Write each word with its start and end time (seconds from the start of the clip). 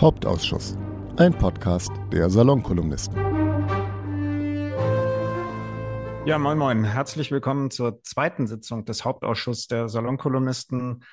Hauptausschuss, 0.00 0.78
ein 1.18 1.34
Podcast 1.34 1.92
der 2.10 2.30
Salonkolumnisten. 2.30 3.18
Ja, 6.24 6.38
moin 6.38 6.56
moin. 6.56 6.84
Herzlich 6.84 7.30
willkommen 7.30 7.70
zur 7.70 8.02
zweiten 8.02 8.46
Sitzung 8.46 8.86
des 8.86 9.04
Hauptausschusses 9.04 9.66
der 9.66 9.90
Salonkolumnisten. 9.90 11.04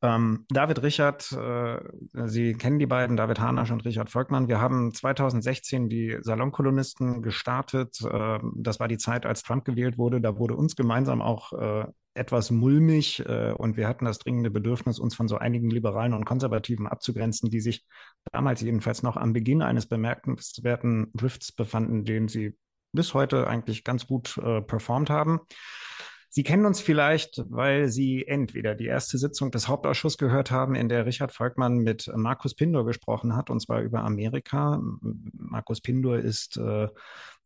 Ähm, 0.00 0.46
David 0.48 0.82
Richard, 0.82 1.30
äh, 1.32 1.78
Sie 2.26 2.54
kennen 2.54 2.78
die 2.78 2.86
beiden, 2.86 3.18
David 3.18 3.38
Hanasch 3.38 3.70
und 3.70 3.84
Richard 3.84 4.08
Volkmann. 4.08 4.48
Wir 4.48 4.62
haben 4.62 4.94
2016 4.94 5.90
die 5.90 6.16
Salonkolumnisten 6.22 7.20
gestartet. 7.20 8.00
Äh, 8.00 8.38
das 8.56 8.80
war 8.80 8.88
die 8.88 8.96
Zeit, 8.96 9.26
als 9.26 9.42
Trump 9.42 9.66
gewählt 9.66 9.98
wurde. 9.98 10.22
Da 10.22 10.38
wurde 10.38 10.56
uns 10.56 10.74
gemeinsam 10.74 11.20
auch 11.20 11.52
äh, 11.52 11.84
etwas 12.14 12.50
mulmig 12.50 13.24
äh, 13.26 13.52
und 13.52 13.76
wir 13.76 13.88
hatten 13.88 14.04
das 14.04 14.18
dringende 14.18 14.50
Bedürfnis, 14.50 14.98
uns 14.98 15.14
von 15.14 15.28
so 15.28 15.38
einigen 15.38 15.70
Liberalen 15.70 16.12
und 16.12 16.24
Konservativen 16.24 16.86
abzugrenzen, 16.86 17.50
die 17.50 17.60
sich 17.60 17.86
damals 18.32 18.60
jedenfalls 18.60 19.02
noch 19.02 19.16
am 19.16 19.32
Beginn 19.32 19.62
eines 19.62 19.86
bemerkenswerten 19.86 21.10
Drifts 21.14 21.52
befanden, 21.52 22.04
den 22.04 22.28
sie 22.28 22.56
bis 22.92 23.14
heute 23.14 23.46
eigentlich 23.46 23.84
ganz 23.84 24.06
gut 24.06 24.38
äh, 24.38 24.60
performt 24.60 25.10
haben. 25.10 25.40
Sie 26.34 26.44
kennen 26.44 26.64
uns 26.64 26.80
vielleicht, 26.80 27.44
weil 27.50 27.88
Sie 27.88 28.26
entweder 28.26 28.74
die 28.74 28.86
erste 28.86 29.18
Sitzung 29.18 29.50
des 29.50 29.68
Hauptausschusses 29.68 30.16
gehört 30.16 30.50
haben, 30.50 30.74
in 30.74 30.88
der 30.88 31.04
Richard 31.04 31.30
Volkmann 31.30 31.76
mit 31.76 32.10
Markus 32.16 32.54
Pindor 32.54 32.86
gesprochen 32.86 33.36
hat, 33.36 33.50
und 33.50 33.60
zwar 33.60 33.82
über 33.82 34.02
Amerika. 34.02 34.80
Markus 35.02 35.82
Pindor 35.82 36.16
ist 36.16 36.56
äh, 36.56 36.88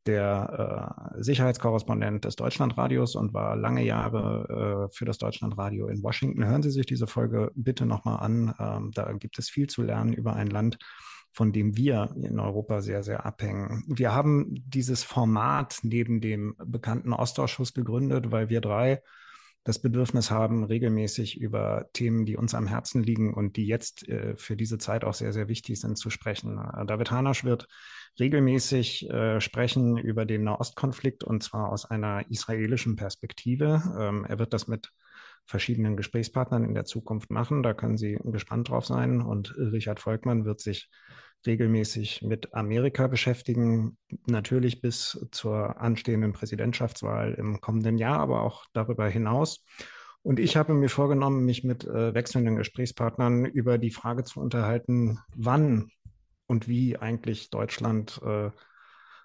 der 0.07 1.15
äh, 1.17 1.23
Sicherheitskorrespondent 1.23 2.25
des 2.25 2.37
Deutschlandradios 2.37 3.15
und 3.15 3.35
war 3.35 3.57
lange 3.57 3.85
Jahre 3.85 4.89
äh, 4.89 4.95
für 4.95 5.05
das 5.05 5.19
Deutschlandradio 5.19 5.89
in 5.89 6.03
Washington. 6.03 6.45
Hören 6.45 6.63
Sie 6.63 6.71
sich 6.71 6.87
diese 6.87 7.07
Folge 7.07 7.51
bitte 7.55 7.87
nochmal 7.87 8.21
an. 8.21 8.55
Ähm, 8.59 8.91
da 8.95 9.13
gibt 9.13 9.39
es 9.39 9.49
viel 9.49 9.69
zu 9.69 9.83
lernen 9.83 10.13
über 10.13 10.35
ein 10.35 10.49
Land, 10.49 10.79
von 11.33 11.53
dem 11.53 11.77
wir 11.77 12.15
in 12.17 12.41
Europa 12.41 12.81
sehr, 12.81 13.03
sehr 13.03 13.27
abhängen. 13.27 13.85
Wir 13.87 14.15
haben 14.15 14.55
dieses 14.67 15.03
Format 15.03 15.81
neben 15.83 16.21
dem 16.21 16.57
bekannten 16.65 17.13
Ostausschuss 17.13 17.75
gegründet, 17.75 18.31
weil 18.31 18.49
wir 18.49 18.61
drei 18.61 19.03
das 19.67 19.81
Bedürfnis 19.81 20.31
haben, 20.31 20.63
regelmäßig 20.63 21.41
über 21.41 21.91
Themen, 21.93 22.25
die 22.25 22.37
uns 22.37 22.55
am 22.55 22.69
Herzen 22.69 23.03
liegen 23.03 23.35
und 23.35 23.57
die 23.57 23.67
jetzt 23.67 24.09
äh, 24.09 24.37
für 24.37 24.57
diese 24.57 24.79
Zeit 24.79 25.05
auch 25.05 25.15
sehr, 25.15 25.33
sehr 25.33 25.49
wichtig 25.49 25.81
sind, 25.81 25.99
zu 25.99 26.09
sprechen. 26.09 26.57
David 26.87 27.11
Hanasch 27.11 27.43
wird 27.43 27.67
regelmäßig 28.19 29.11
äh, 29.11 29.41
sprechen 29.41 29.97
über 29.99 30.25
den 30.25 30.45
Nahostkonflikt 30.45 31.25
und 31.25 31.43
zwar 31.43 31.71
aus 31.71 31.85
einer 31.85 32.31
israelischen 32.31 32.97
Perspektive. 32.97 33.83
Ähm, 33.99 34.25
er 34.29 34.39
wird 34.39 34.53
das 34.53 34.69
mit 34.69 34.93
verschiedenen 35.45 35.97
Gesprächspartnern 35.97 36.65
in 36.65 36.75
der 36.75 36.85
Zukunft 36.85 37.31
machen. 37.31 37.63
Da 37.63 37.73
können 37.73 37.97
Sie 37.97 38.19
gespannt 38.25 38.69
drauf 38.69 38.85
sein. 38.85 39.21
Und 39.21 39.55
Richard 39.57 40.01
Volkmann 40.01 40.45
wird 40.45 40.61
sich 40.61 40.91
regelmäßig 41.47 42.23
mit 42.23 42.55
Amerika 42.55 43.07
beschäftigen, 43.07 43.97
natürlich 44.27 44.81
bis 44.81 45.27
zur 45.31 45.81
anstehenden 45.81 46.33
Präsidentschaftswahl 46.33 47.35
im 47.35 47.61
kommenden 47.61 47.99
Jahr, 47.99 48.19
aber 48.19 48.43
auch 48.43 48.65
darüber 48.73 49.09
hinaus. 49.09 49.65
Und 50.23 50.41
ich 50.41 50.57
habe 50.57 50.75
mir 50.75 50.89
vorgenommen, 50.89 51.45
mich 51.45 51.63
mit 51.63 51.85
äh, 51.85 52.13
wechselnden 52.13 52.57
Gesprächspartnern 52.57 53.45
über 53.45 53.79
die 53.79 53.93
Frage 53.93 54.25
zu 54.25 54.41
unterhalten, 54.41 55.21
wann 55.37 55.93
und 56.47 56.69
wie 56.69 56.97
eigentlich 56.97 57.51
Deutschland 57.51 58.21
äh, 58.25 58.51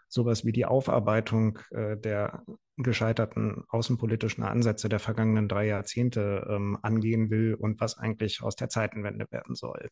sowas 0.08 0.44
wie 0.44 0.52
die 0.52 0.66
Aufarbeitung 0.66 1.60
äh, 1.72 1.98
der 1.98 2.44
gescheiterten 2.78 3.64
außenpolitischen 3.70 4.44
Ansätze 4.44 4.90
der 4.90 5.00
vergangenen 5.00 5.48
drei 5.48 5.68
Jahrzehnte 5.68 6.48
ähm, 6.50 6.78
angehen 6.82 7.30
will 7.30 7.54
und 7.54 7.80
was 7.80 7.98
eigentlich 7.98 8.42
aus 8.42 8.56
der 8.56 8.70
Zeitenwende 8.70 9.26
werden 9.30 9.56
soll. 9.56 9.90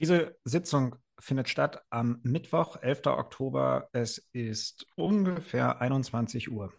Diese 0.00 0.36
Sitzung 0.44 0.96
findet 1.18 1.48
statt 1.48 1.84
am 1.90 2.20
Mittwoch, 2.22 2.76
11. 2.80 3.06
Oktober. 3.06 3.88
Es 3.92 4.18
ist 4.32 4.86
ungefähr 4.96 5.80
21 5.80 6.50
Uhr. 6.50 6.72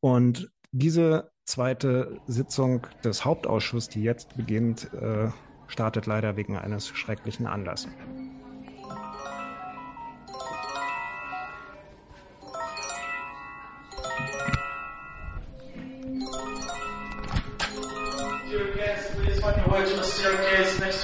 Und 0.00 0.50
diese 0.70 1.32
zweite 1.44 2.20
Sitzung 2.26 2.86
des 3.02 3.24
Hauptausschusses, 3.24 3.88
die 3.88 4.02
jetzt 4.02 4.36
beginnt, 4.36 4.92
äh, 4.92 5.30
startet 5.66 6.06
leider 6.06 6.36
wegen 6.36 6.56
eines 6.56 6.88
schrecklichen 6.88 7.46
Anlasses. 7.46 7.90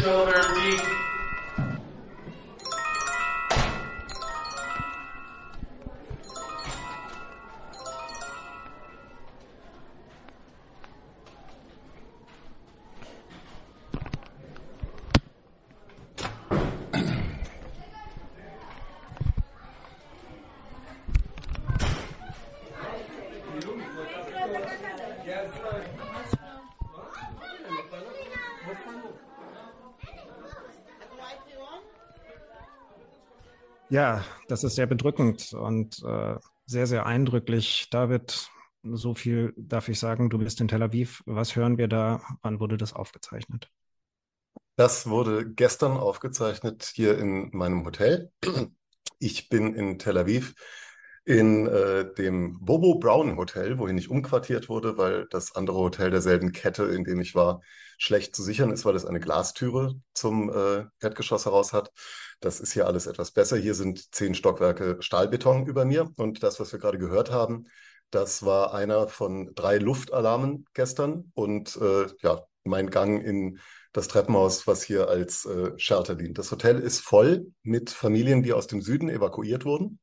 children 0.04 0.43
Ja, 33.94 34.24
das 34.48 34.64
ist 34.64 34.74
sehr 34.74 34.88
bedrückend 34.88 35.52
und 35.52 36.02
äh, 36.02 36.34
sehr, 36.66 36.88
sehr 36.88 37.06
eindrücklich. 37.06 37.86
David, 37.92 38.50
so 38.82 39.14
viel 39.14 39.54
darf 39.56 39.88
ich 39.88 40.00
sagen, 40.00 40.30
du 40.30 40.38
bist 40.38 40.60
in 40.60 40.66
Tel 40.66 40.82
Aviv. 40.82 41.22
Was 41.26 41.54
hören 41.54 41.78
wir 41.78 41.86
da? 41.86 42.20
Wann 42.42 42.58
wurde 42.58 42.76
das 42.76 42.92
aufgezeichnet? 42.92 43.70
Das 44.74 45.06
wurde 45.06 45.48
gestern 45.48 45.96
aufgezeichnet 45.96 46.90
hier 46.92 47.16
in 47.16 47.50
meinem 47.52 47.84
Hotel. 47.84 48.32
Ich 49.20 49.48
bin 49.48 49.76
in 49.76 50.00
Tel 50.00 50.18
Aviv 50.18 50.54
in 51.24 51.66
äh, 51.66 52.12
dem 52.14 52.58
Bobo 52.60 52.96
Brown 52.98 53.36
Hotel, 53.36 53.78
wohin 53.78 53.96
ich 53.96 54.10
umquartiert 54.10 54.68
wurde, 54.68 54.98
weil 54.98 55.26
das 55.30 55.54
andere 55.54 55.78
Hotel 55.78 56.10
derselben 56.10 56.52
Kette, 56.52 56.84
in 56.84 57.04
dem 57.04 57.20
ich 57.20 57.34
war, 57.34 57.62
schlecht 57.96 58.36
zu 58.36 58.42
sichern 58.42 58.70
ist, 58.70 58.84
weil 58.84 58.96
es 58.96 59.06
eine 59.06 59.20
Glastüre 59.20 59.94
zum 60.12 60.50
äh, 60.50 60.84
Erdgeschoss 61.00 61.46
heraus 61.46 61.72
hat. 61.72 61.92
Das 62.40 62.60
ist 62.60 62.72
hier 62.72 62.86
alles 62.86 63.06
etwas 63.06 63.30
besser. 63.30 63.56
Hier 63.56 63.74
sind 63.74 64.14
zehn 64.14 64.34
Stockwerke 64.34 64.98
Stahlbeton 65.00 65.66
über 65.66 65.86
mir 65.86 66.10
und 66.16 66.42
das, 66.42 66.60
was 66.60 66.72
wir 66.72 66.78
gerade 66.78 66.98
gehört 66.98 67.30
haben, 67.30 67.68
das 68.10 68.44
war 68.44 68.74
einer 68.74 69.08
von 69.08 69.54
drei 69.54 69.78
Luftalarmen 69.78 70.66
gestern 70.74 71.32
und 71.34 71.76
äh, 71.76 72.06
ja, 72.20 72.44
mein 72.64 72.90
Gang 72.90 73.24
in 73.24 73.58
das 73.92 74.08
Treppenhaus, 74.08 74.66
was 74.66 74.82
hier 74.82 75.08
als 75.08 75.46
äh, 75.46 75.72
Shelter 75.76 76.16
dient. 76.16 76.36
Das 76.36 76.50
Hotel 76.50 76.80
ist 76.80 77.00
voll 77.00 77.46
mit 77.62 77.90
Familien, 77.90 78.42
die 78.42 78.52
aus 78.52 78.66
dem 78.66 78.82
Süden 78.82 79.08
evakuiert 79.08 79.64
wurden 79.64 80.00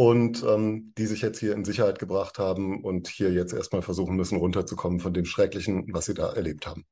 und 0.00 0.42
ähm, 0.44 0.94
die 0.96 1.04
sich 1.04 1.20
jetzt 1.20 1.40
hier 1.40 1.52
in 1.52 1.66
Sicherheit 1.66 1.98
gebracht 1.98 2.38
haben 2.38 2.82
und 2.82 3.06
hier 3.06 3.30
jetzt 3.34 3.52
erstmal 3.52 3.82
versuchen 3.82 4.16
müssen, 4.16 4.38
runterzukommen 4.38 4.98
von 4.98 5.12
dem 5.12 5.26
Schrecklichen, 5.26 5.92
was 5.92 6.06
sie 6.06 6.14
da 6.14 6.32
erlebt 6.32 6.66
haben. 6.66 6.86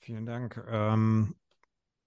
Vielen 0.00 0.26
Dank. 0.26 0.62
Ähm, 0.68 1.34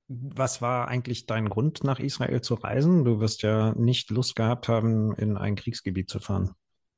was 0.08 0.62
war 0.62 0.88
eigentlich 0.88 1.26
dein 1.26 1.50
Grund, 1.50 1.84
nach 1.84 2.00
Israel 2.00 2.42
zu 2.42 2.54
reisen? 2.54 3.06
Du 3.06 3.20
wirst 3.20 3.42
ja 3.42 3.74
nicht 3.74 4.12
Lust 4.12 4.36
gehabt 4.36 4.68
haben, 4.68 5.16
in 5.16 5.36
ein 5.36 5.56
Kriegsgebiet 5.56 6.12
zu 6.12 6.20
fahren. 6.20 6.52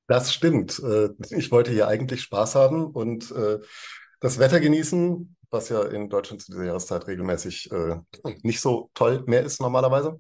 Das 0.08 0.34
stimmt. 0.34 0.80
Äh, 0.80 1.12
ich 1.30 1.52
wollte 1.52 1.72
hier 1.72 1.88
eigentlich 1.88 2.24
Spaß 2.24 2.56
haben 2.56 2.86
und 2.88 3.32
äh, 3.32 3.60
das 4.20 4.40
Wetter 4.40 4.60
genießen, 4.60 5.38
was 5.50 5.70
ja 5.70 5.84
in 5.84 6.10
Deutschland 6.10 6.42
zu 6.42 6.52
dieser 6.52 6.66
Jahreszeit 6.66 7.08
regelmäßig 7.08 7.72
äh, 7.72 8.02
nicht 8.44 8.60
so 8.60 8.90
toll 8.94 9.24
mehr 9.26 9.44
ist 9.44 9.62
normalerweise. 9.62 10.20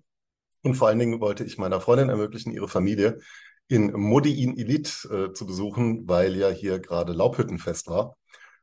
Und 0.63 0.75
vor 0.75 0.87
allen 0.87 0.99
Dingen 0.99 1.19
wollte 1.19 1.43
ich 1.43 1.57
meiner 1.57 1.81
Freundin 1.81 2.09
ermöglichen, 2.09 2.51
ihre 2.51 2.67
Familie 2.67 3.19
in 3.67 3.91
Modiin 3.93 4.55
Ilit 4.55 5.07
äh, 5.11 5.33
zu 5.33 5.45
besuchen, 5.45 6.07
weil 6.07 6.35
ja 6.35 6.49
hier 6.49 6.79
gerade 6.79 7.13
Laubhüttenfest 7.13 7.87
war. 7.87 8.17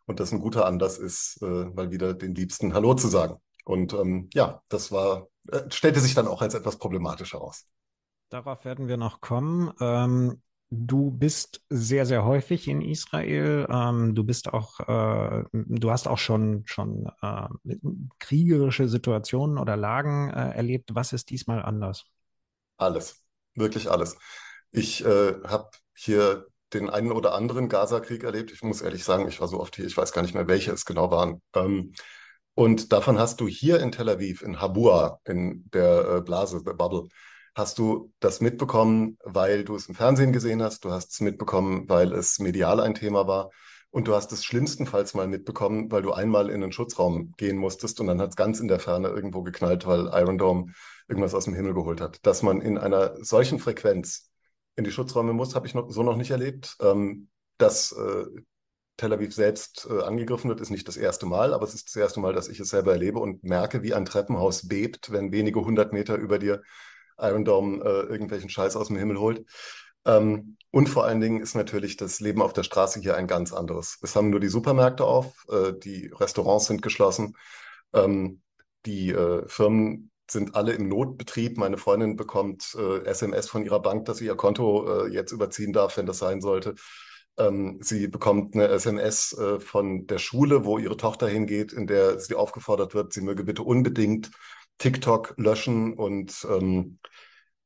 Und 0.06 0.20
das 0.20 0.32
ein 0.32 0.40
guter 0.40 0.66
Anlass 0.66 0.98
ist, 0.98 1.38
äh, 1.42 1.46
mal 1.66 1.90
wieder 1.90 2.14
den 2.14 2.34
Liebsten 2.34 2.74
Hallo 2.74 2.94
zu 2.94 3.08
sagen. 3.08 3.36
Und 3.64 3.92
ähm, 3.92 4.28
ja, 4.32 4.62
das 4.68 4.90
war, 4.92 5.28
äh, 5.50 5.62
stellte 5.70 6.00
sich 6.00 6.14
dann 6.14 6.28
auch 6.28 6.40
als 6.40 6.54
etwas 6.54 6.78
problematisch 6.78 7.32
heraus. 7.32 7.66
Darauf 8.30 8.64
werden 8.64 8.88
wir 8.88 8.96
noch 8.96 9.20
kommen. 9.20 9.72
Ähm, 9.80 10.42
du 10.70 11.10
bist 11.10 11.62
sehr, 11.70 12.06
sehr 12.06 12.24
häufig 12.24 12.68
in 12.68 12.80
Israel. 12.82 13.66
Ähm, 13.70 14.14
du 14.14 14.24
bist 14.24 14.52
auch, 14.52 14.80
äh, 14.80 15.44
du 15.52 15.90
hast 15.90 16.08
auch 16.08 16.18
schon, 16.18 16.62
schon 16.66 17.10
äh, 17.22 17.48
kriegerische 18.18 18.88
Situationen 18.88 19.58
oder 19.58 19.76
Lagen 19.76 20.30
äh, 20.30 20.50
erlebt. 20.52 20.94
Was 20.94 21.12
ist 21.12 21.30
diesmal 21.30 21.62
anders? 21.62 22.04
Alles, 22.76 23.22
wirklich 23.54 23.90
alles. 23.90 24.16
Ich 24.70 25.04
äh, 25.04 25.34
habe 25.44 25.70
hier 25.94 26.46
den 26.72 26.90
einen 26.90 27.12
oder 27.12 27.34
anderen 27.34 27.68
Gaza-Krieg 27.68 28.22
erlebt. 28.24 28.52
Ich 28.52 28.62
muss 28.62 28.82
ehrlich 28.82 29.04
sagen, 29.04 29.26
ich 29.28 29.40
war 29.40 29.48
so 29.48 29.60
oft 29.60 29.76
hier, 29.76 29.86
ich 29.86 29.96
weiß 29.96 30.12
gar 30.12 30.22
nicht 30.22 30.34
mehr, 30.34 30.48
welche 30.48 30.72
es 30.72 30.84
genau 30.84 31.10
waren. 31.10 31.40
Ähm, 31.54 31.94
Und 32.54 32.92
davon 32.92 33.18
hast 33.18 33.40
du 33.40 33.48
hier 33.48 33.80
in 33.80 33.92
Tel 33.92 34.08
Aviv, 34.10 34.42
in 34.42 34.60
Habua, 34.60 35.20
in 35.26 35.70
der 35.72 36.16
äh, 36.18 36.22
Blase, 36.22 36.62
der 36.64 36.74
Bubble, 36.74 37.08
hast 37.58 37.78
du 37.78 38.12
das 38.20 38.40
mitbekommen, 38.40 39.18
weil 39.24 39.64
du 39.64 39.74
es 39.74 39.88
im 39.88 39.94
Fernsehen 39.94 40.32
gesehen 40.32 40.62
hast, 40.62 40.84
du 40.84 40.90
hast 40.90 41.12
es 41.12 41.20
mitbekommen, 41.20 41.88
weil 41.88 42.12
es 42.12 42.38
medial 42.38 42.80
ein 42.80 42.94
Thema 42.94 43.26
war 43.26 43.50
und 43.90 44.06
du 44.06 44.14
hast 44.14 44.32
es 44.32 44.44
schlimmstenfalls 44.44 45.14
mal 45.14 45.26
mitbekommen, 45.26 45.90
weil 45.90 46.02
du 46.02 46.12
einmal 46.12 46.50
in 46.50 46.62
einen 46.62 46.72
Schutzraum 46.72 47.34
gehen 47.36 47.56
musstest 47.56 48.00
und 48.00 48.06
dann 48.06 48.20
hat 48.20 48.30
es 48.30 48.36
ganz 48.36 48.60
in 48.60 48.68
der 48.68 48.78
Ferne 48.78 49.08
irgendwo 49.08 49.42
geknallt, 49.42 49.86
weil 49.86 50.06
Iron 50.12 50.38
Dome 50.38 50.72
irgendwas 51.08 51.34
aus 51.34 51.44
dem 51.44 51.54
Himmel 51.54 51.74
geholt 51.74 52.00
hat. 52.00 52.24
Dass 52.24 52.42
man 52.42 52.60
in 52.60 52.78
einer 52.78 53.22
solchen 53.24 53.58
Frequenz 53.58 54.30
in 54.76 54.84
die 54.84 54.92
Schutzräume 54.92 55.32
muss, 55.32 55.54
habe 55.54 55.66
ich 55.66 55.74
noch, 55.74 55.90
so 55.90 56.02
noch 56.02 56.16
nicht 56.16 56.30
erlebt. 56.30 56.76
Ähm, 56.80 57.28
dass 57.56 57.90
äh, 57.92 58.24
Tel 58.98 59.12
Aviv 59.12 59.34
selbst 59.34 59.88
äh, 59.90 60.02
angegriffen 60.02 60.48
wird, 60.48 60.60
ist 60.60 60.70
nicht 60.70 60.86
das 60.86 60.96
erste 60.96 61.26
Mal, 61.26 61.52
aber 61.54 61.64
es 61.64 61.74
ist 61.74 61.88
das 61.88 61.96
erste 61.96 62.20
Mal, 62.20 62.32
dass 62.32 62.48
ich 62.48 62.60
es 62.60 62.68
selber 62.68 62.92
erlebe 62.92 63.18
und 63.18 63.42
merke, 63.42 63.82
wie 63.82 63.94
ein 63.94 64.04
Treppenhaus 64.04 64.68
bebt, 64.68 65.10
wenn 65.10 65.32
wenige 65.32 65.60
hundert 65.60 65.92
Meter 65.92 66.16
über 66.16 66.38
dir 66.38 66.62
Iron 67.18 67.44
Dome 67.44 67.82
äh, 67.84 68.10
irgendwelchen 68.10 68.50
Scheiß 68.50 68.76
aus 68.76 68.88
dem 68.88 68.96
Himmel 68.96 69.18
holt. 69.18 69.44
Ähm, 70.04 70.56
und 70.70 70.88
vor 70.88 71.04
allen 71.04 71.20
Dingen 71.20 71.40
ist 71.40 71.54
natürlich 71.54 71.96
das 71.96 72.20
Leben 72.20 72.42
auf 72.42 72.52
der 72.52 72.62
Straße 72.62 73.00
hier 73.00 73.16
ein 73.16 73.26
ganz 73.26 73.52
anderes. 73.52 73.98
Es 74.02 74.14
haben 74.16 74.30
nur 74.30 74.40
die 74.40 74.48
Supermärkte 74.48 75.04
auf, 75.04 75.46
äh, 75.50 75.72
die 75.72 76.10
Restaurants 76.14 76.66
sind 76.66 76.82
geschlossen, 76.82 77.36
ähm, 77.92 78.42
die 78.86 79.10
äh, 79.10 79.46
Firmen 79.48 80.10
sind 80.30 80.54
alle 80.54 80.72
im 80.72 80.88
Notbetrieb. 80.88 81.56
Meine 81.56 81.78
Freundin 81.78 82.16
bekommt 82.16 82.76
SMS 83.04 83.46
äh, 83.46 83.48
von 83.48 83.64
ihrer 83.64 83.80
Bank, 83.80 84.04
dass 84.04 84.18
sie 84.18 84.26
ihr 84.26 84.36
Konto 84.36 85.06
äh, 85.06 85.08
jetzt 85.08 85.32
überziehen 85.32 85.72
darf, 85.72 85.96
wenn 85.96 86.06
das 86.06 86.18
sein 86.18 86.42
sollte. 86.42 86.74
Ähm, 87.38 87.78
sie 87.80 88.08
bekommt 88.08 88.54
eine 88.54 88.68
SMS 88.68 89.32
äh, 89.38 89.60
von 89.60 90.06
der 90.06 90.18
Schule, 90.18 90.64
wo 90.64 90.78
ihre 90.78 90.96
Tochter 90.96 91.28
hingeht, 91.28 91.72
in 91.72 91.86
der 91.86 92.18
sie 92.18 92.34
aufgefordert 92.34 92.94
wird, 92.94 93.12
sie 93.12 93.20
möge 93.20 93.44
bitte 93.44 93.62
unbedingt 93.62 94.30
TikTok 94.78 95.34
löschen 95.36 95.94
und 95.94 96.46
ähm, 96.50 96.98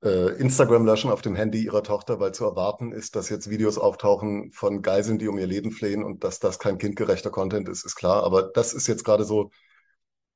äh, 0.02 0.32
Instagram 0.38 0.84
löschen 0.84 1.10
auf 1.10 1.22
dem 1.22 1.34
Handy 1.34 1.64
ihrer 1.64 1.82
Tochter, 1.82 2.20
weil 2.20 2.32
zu 2.32 2.44
erwarten 2.44 2.92
ist, 2.92 3.16
dass 3.16 3.28
jetzt 3.28 3.50
Videos 3.50 3.78
auftauchen 3.78 4.50
von 4.52 4.82
Geiseln, 4.82 5.18
die 5.18 5.28
um 5.28 5.38
ihr 5.38 5.46
Leben 5.46 5.70
flehen 5.70 6.02
und 6.02 6.24
dass 6.24 6.40
das 6.40 6.58
kein 6.58 6.78
kindgerechter 6.78 7.30
Content 7.30 7.68
ist, 7.68 7.84
ist 7.84 7.96
klar. 7.96 8.24
Aber 8.24 8.42
das 8.42 8.74
ist 8.74 8.86
jetzt 8.88 9.04
gerade 9.04 9.24
so 9.24 9.50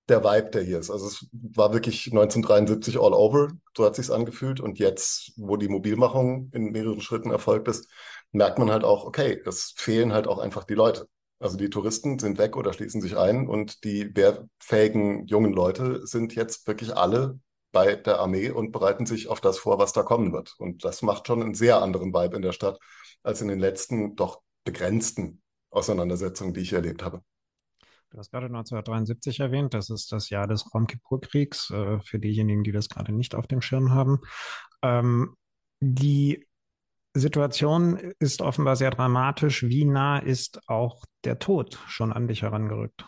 der 0.08 0.22
Vibe, 0.22 0.50
der 0.50 0.62
hier 0.62 0.78
ist. 0.78 0.90
Also 0.90 1.06
es 1.06 1.26
war 1.32 1.72
wirklich 1.72 2.06
1973 2.06 2.98
all 3.00 3.12
over, 3.12 3.48
so 3.76 3.84
hat 3.84 3.96
sich's 3.96 4.10
angefühlt. 4.10 4.60
Und 4.60 4.78
jetzt, 4.78 5.32
wo 5.36 5.56
die 5.56 5.68
Mobilmachung 5.68 6.50
in 6.52 6.70
mehreren 6.70 7.00
Schritten 7.00 7.30
erfolgt 7.30 7.68
ist, 7.68 7.88
merkt 8.32 8.58
man 8.58 8.70
halt 8.70 8.84
auch, 8.84 9.04
okay, 9.04 9.40
es 9.46 9.74
fehlen 9.76 10.12
halt 10.12 10.28
auch 10.28 10.38
einfach 10.38 10.64
die 10.64 10.74
Leute. 10.74 11.08
Also 11.38 11.56
die 11.56 11.70
Touristen 11.70 12.18
sind 12.18 12.38
weg 12.38 12.56
oder 12.56 12.72
schließen 12.72 13.00
sich 13.00 13.16
ein 13.16 13.46
und 13.46 13.84
die 13.84 14.14
wehrfähigen 14.16 15.26
jungen 15.26 15.52
Leute 15.52 16.06
sind 16.06 16.34
jetzt 16.34 16.66
wirklich 16.66 16.96
alle 16.96 17.38
bei 17.72 17.94
der 17.94 18.20
Armee 18.20 18.50
und 18.50 18.72
bereiten 18.72 19.04
sich 19.04 19.28
auf 19.28 19.40
das 19.42 19.58
vor, 19.58 19.78
was 19.78 19.92
da 19.92 20.02
kommen 20.02 20.32
wird. 20.32 20.54
Und 20.58 20.84
das 20.84 21.02
macht 21.02 21.26
schon 21.26 21.42
einen 21.42 21.54
sehr 21.54 21.82
anderen 21.82 22.14
Vibe 22.14 22.36
in 22.36 22.42
der 22.42 22.52
Stadt 22.52 22.78
als 23.22 23.42
in 23.42 23.48
den 23.48 23.58
letzten 23.58 24.16
doch 24.16 24.40
begrenzten 24.64 25.42
Auseinandersetzungen, 25.70 26.54
die 26.54 26.60
ich 26.60 26.72
erlebt 26.72 27.04
habe. 27.04 27.22
Du 28.10 28.18
hast 28.18 28.30
gerade 28.30 28.46
1973 28.46 29.40
erwähnt, 29.40 29.74
das 29.74 29.90
ist 29.90 30.12
das 30.12 30.30
Jahr 30.30 30.46
des 30.46 30.72
Rom 30.72 30.86
Kippur-Kriegs, 30.86 31.70
äh, 31.70 32.00
für 32.00 32.18
diejenigen, 32.18 32.64
die 32.64 32.72
das 32.72 32.88
gerade 32.88 33.12
nicht 33.12 33.34
auf 33.34 33.46
dem 33.46 33.60
Schirm 33.60 33.92
haben. 33.92 34.20
Ähm, 34.80 35.36
die 35.80 36.45
Situation 37.20 37.96
ist 38.18 38.42
offenbar 38.42 38.76
sehr 38.76 38.90
dramatisch. 38.90 39.64
Wie 39.64 39.84
nah 39.84 40.18
ist 40.18 40.60
auch 40.68 41.04
der 41.24 41.38
Tod 41.38 41.78
schon 41.88 42.12
an 42.12 42.28
dich 42.28 42.42
herangerückt? 42.42 43.04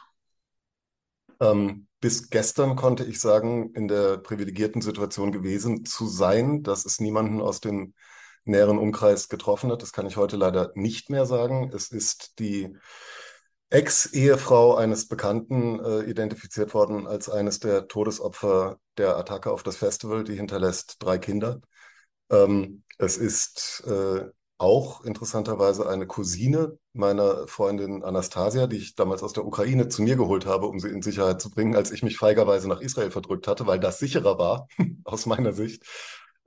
Ähm, 1.41 1.87
bis 2.01 2.31
gestern 2.31 2.77
konnte 2.77 3.05
ich 3.05 3.21
sagen, 3.21 3.73
in 3.75 3.89
der 3.89 4.19
privilegierten 4.19 4.83
Situation 4.83 5.33
gewesen 5.33 5.85
zu 5.85 6.07
sein, 6.07 6.63
dass 6.63 6.85
es 6.85 7.01
niemanden 7.01 7.41
aus 7.41 7.61
dem 7.61 7.95
näheren 8.45 8.79
Umkreis 8.79 9.29
getroffen 9.29 9.71
hat. 9.71 9.83
Das 9.83 9.93
kann 9.93 10.07
ich 10.07 10.17
heute 10.17 10.37
leider 10.37 10.73
nicht 10.75 11.11
mehr 11.11 11.27
sagen. 11.27 11.71
Es 11.75 11.91
ist 11.91 12.39
die 12.39 12.77
Ex-Ehefrau 13.71 14.77
eines 14.77 15.09
Bekannten 15.09 15.79
äh, 15.81 16.01
identifiziert 16.05 16.73
worden 16.73 17.07
als 17.07 17.29
eines 17.29 17.61
der 17.61 17.87
Todesopfer 17.87 18.79
der 18.97 19.17
Attacke 19.17 19.51
auf 19.51 19.63
das 19.63 19.77
Festival. 19.77 20.25
Die 20.25 20.35
hinterlässt 20.35 20.97
drei 21.01 21.19
Kinder. 21.19 21.61
Ähm, 22.31 22.83
es 22.99 23.17
ist 23.17 23.85
äh, 23.87 24.27
auch 24.59 25.05
interessanterweise 25.05 25.89
eine 25.89 26.07
Cousine 26.07 26.79
meiner 26.93 27.47
Freundin 27.47 28.03
Anastasia, 28.03 28.67
die 28.67 28.77
ich 28.77 28.97
damals 28.97 29.23
aus 29.23 29.33
der 29.33 29.47
Ukraine 29.47 29.89
zu 29.89 30.03
mir 30.03 30.17
geholt 30.17 30.47
habe, 30.47 30.67
um 30.67 30.81
sie 30.81 30.89
in 30.89 31.01
Sicherheit 31.01 31.41
zu 31.41 31.51
bringen, 31.51 31.77
als 31.77 31.93
ich 31.93 32.03
mich 32.03 32.19
feigerweise 32.19 32.69
nach 32.69 32.81
Israel 32.81 33.13
verdrückt 33.13 33.47
hatte, 33.47 33.67
weil 33.69 33.79
das 33.79 34.01
sicherer 34.01 34.39
war, 34.39 34.67
aus 35.05 35.27
meiner 35.27 35.53
Sicht. 35.53 35.85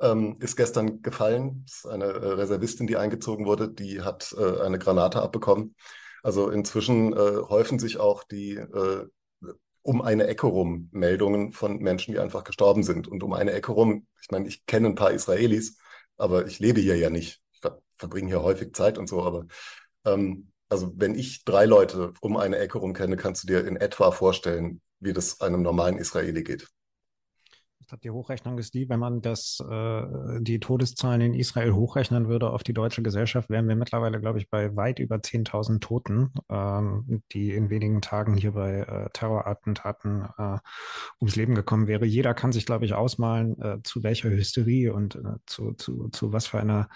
Ähm, 0.02 0.38
ist 0.40 0.58
gestern 0.58 1.02
gefallen. 1.04 1.64
Das 1.68 1.78
ist 1.78 1.86
eine 1.86 2.06
äh, 2.06 2.28
Reservistin, 2.34 2.88
die 2.88 2.98
eingezogen 2.98 3.46
wurde, 3.46 3.70
die 3.70 4.02
hat 4.02 4.36
äh, 4.38 4.60
eine 4.62 4.80
Granate 4.80 5.22
abbekommen. 5.22 5.76
Also 6.24 6.50
inzwischen 6.50 7.14
äh, 7.14 7.42
häufen 7.48 7.80
sich 7.80 7.98
auch 8.00 8.24
die 8.24 8.56
äh, 8.56 9.06
um 9.84 10.02
eine 10.02 10.28
Ecke 10.28 10.48
rum 10.48 10.90
Meldungen 10.92 11.54
von 11.54 11.78
Menschen, 11.78 12.14
die 12.14 12.20
einfach 12.20 12.44
gestorben 12.44 12.84
sind. 12.84 13.08
Und 13.08 13.24
um 13.24 13.34
eine 13.34 13.52
Ecke 13.52 13.72
rum, 13.72 14.08
ich 14.22 14.30
meine, 14.32 14.48
ich 14.48 14.66
kenne 14.66 14.90
ein 14.90 14.96
paar 14.96 15.12
Israelis, 15.12 15.78
aber 16.22 16.46
ich 16.46 16.60
lebe 16.60 16.80
hier 16.82 16.98
ja 16.98 17.10
nicht. 17.10 17.42
Ich 17.54 17.60
ver 17.62 17.82
verbringe 17.96 18.30
hier 18.30 18.44
häufig 18.44 18.74
Zeit 18.74 18.98
und 18.98 19.08
so, 19.08 19.24
aber 19.24 19.46
ähm, 20.06 20.52
also 20.70 20.92
wenn 20.96 21.16
ich 21.16 21.44
drei 21.44 21.66
Leute 21.66 22.14
um 22.22 22.38
eine 22.38 22.58
Ecke 22.58 22.78
rum 22.80 22.94
kenne, 22.94 23.18
kannst 23.18 23.44
du 23.44 23.48
dir 23.48 23.66
in 23.68 23.76
etwa 23.76 24.12
vorstellen, 24.12 24.82
wie 25.00 25.14
das 25.14 25.42
einem 25.42 25.62
normalen 25.62 25.98
Israeli 25.98 26.44
geht 26.44 26.68
glaube, 27.92 28.02
die 28.02 28.12
Hochrechnung 28.12 28.58
ist 28.58 28.74
die, 28.74 28.88
wenn 28.88 29.00
man 29.00 29.22
das, 29.22 29.62
äh, 29.70 30.04
die 30.40 30.60
Todeszahlen 30.60 31.20
in 31.20 31.34
Israel 31.34 31.74
hochrechnen 31.74 32.30
würde 32.30 32.50
auf 32.50 32.64
die 32.64 32.74
deutsche 32.74 33.02
Gesellschaft, 33.02 33.50
wären 33.50 33.68
wir 33.68 33.76
mittlerweile, 33.76 34.22
glaube 34.22 34.40
ich, 34.40 34.50
bei 34.50 34.76
weit 34.78 35.00
über 35.00 35.18
10.000 35.18 35.82
Toten, 35.82 36.32
ähm, 36.50 37.22
die 37.34 37.52
in 37.52 37.70
wenigen 37.70 38.02
Tagen 38.02 38.36
hier 38.36 38.54
bei 38.54 38.80
äh, 38.80 39.10
Terrorattentaten 39.12 40.26
äh, 40.38 40.58
ums 41.20 41.36
Leben 41.36 41.54
gekommen 41.54 41.88
wäre. 41.88 42.06
Jeder 42.06 42.34
kann 42.34 42.54
sich, 42.54 42.66
glaube 42.66 42.86
ich, 42.86 42.94
ausmalen, 42.94 43.60
äh, 43.62 43.80
zu 43.84 44.04
welcher 44.04 44.30
Hysterie 44.30 44.94
und 44.94 45.16
äh, 45.16 45.20
zu, 45.46 45.74
zu, 45.74 46.08
zu 46.10 46.32
was 46.32 46.48
für 46.48 46.60
einer, 46.60 46.88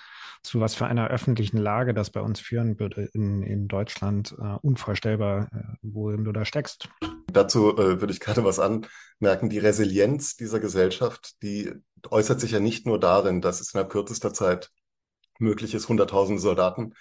zu 0.44 0.62
was 0.62 0.76
für 0.76 0.86
einer 0.86 1.10
öffentlichen 1.10 1.58
Lage 1.58 1.94
das 1.94 2.10
bei 2.10 2.22
uns 2.22 2.40
führen 2.40 2.80
würde 2.80 3.10
in, 3.14 3.44
in 3.44 3.68
Deutschland. 3.68 4.34
Äh, 4.40 4.56
unvorstellbar, 4.62 5.50
worin 5.82 6.24
du 6.24 6.32
da 6.32 6.46
steckst. 6.46 6.88
Dazu 7.36 7.78
würde 7.78 8.14
ich 8.14 8.20
gerade 8.20 8.44
was 8.44 8.60
anmerken. 8.60 9.50
Die 9.50 9.60
Resilienz 9.60 10.36
dieser 10.36 10.60
Gesellschaft 10.60 10.86
Gesellschaft, 10.86 11.42
die 11.42 11.72
äußert 12.10 12.40
sich 12.40 12.52
ja 12.52 12.60
nicht 12.60 12.86
nur 12.86 13.00
darin, 13.00 13.42
dass 13.42 13.62
es 13.62 13.74
innerhalb 13.74 13.92
kürzester 13.92 14.34
Zeit 14.34 14.72
möglich 15.40 15.74
ist, 15.74 15.90
hunderttausende 15.90 16.42
Soldaten 16.42 16.94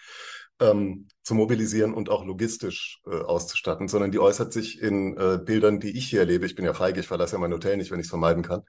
ähm, 0.60 1.08
zu 1.22 1.34
mobilisieren 1.34 1.94
und 1.94 2.08
auch 2.08 2.24
logistisch 2.24 3.00
äh, 3.06 3.16
auszustatten, 3.16 3.88
sondern 3.88 4.10
die 4.10 4.18
äußert 4.18 4.52
sich 4.52 4.80
in 4.80 5.16
äh, 5.16 5.38
Bildern, 5.38 5.80
die 5.80 5.96
ich 5.96 6.06
hier 6.06 6.20
erlebe. 6.20 6.46
Ich 6.46 6.54
bin 6.54 6.64
ja 6.64 6.74
feige, 6.74 7.00
ich 7.00 7.06
verlasse 7.06 7.34
ja 7.34 7.38
mein 7.40 7.52
Hotel 7.52 7.76
nicht, 7.76 7.90
wenn 7.90 8.00
ich 8.00 8.06
es 8.06 8.10
vermeiden 8.10 8.42
kann. 8.42 8.62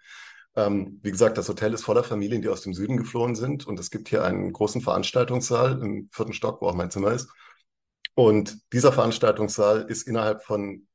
Ähm, 0.56 1.00
wie 1.04 1.12
gesagt, 1.12 1.38
das 1.38 1.50
Hotel 1.50 1.74
ist 1.74 1.84
voller 1.84 2.04
Familien, 2.04 2.42
die 2.42 2.50
aus 2.50 2.62
dem 2.62 2.74
Süden 2.74 2.98
geflohen 2.98 3.36
sind 3.36 3.68
und 3.68 3.80
es 3.80 3.92
gibt 3.92 4.10
hier 4.10 4.24
einen 4.24 4.52
großen 4.52 4.82
Veranstaltungssaal 4.82 5.82
im 5.82 6.10
vierten 6.12 6.34
Stock, 6.34 6.62
wo 6.62 6.68
auch 6.68 6.76
mein 6.76 6.92
Zimmer 6.92 7.12
ist. 7.12 7.30
Und 8.16 8.58
dieser 8.72 8.92
Veranstaltungssaal 8.94 9.86
ist 9.90 10.08
innerhalb 10.08 10.44
von 10.44 10.88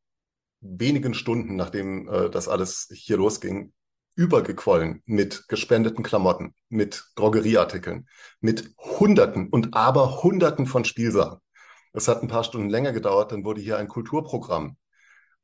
wenigen 0.60 1.14
Stunden, 1.14 1.56
nachdem 1.56 2.08
äh, 2.08 2.30
das 2.30 2.48
alles 2.48 2.88
hier 2.92 3.16
losging, 3.16 3.72
übergequollen 4.14 5.02
mit 5.06 5.48
gespendeten 5.48 6.04
Klamotten, 6.04 6.54
mit 6.68 7.04
Drogerieartikeln, 7.14 8.08
mit 8.40 8.74
Hunderten 8.78 9.48
und 9.48 9.74
aber 9.74 10.22
Hunderten 10.22 10.66
von 10.66 10.84
Spielsachen. 10.84 11.38
Es 11.92 12.06
hat 12.08 12.22
ein 12.22 12.28
paar 12.28 12.44
Stunden 12.44 12.68
länger 12.68 12.92
gedauert, 12.92 13.32
dann 13.32 13.44
wurde 13.44 13.60
hier 13.60 13.78
ein 13.78 13.88
Kulturprogramm 13.88 14.76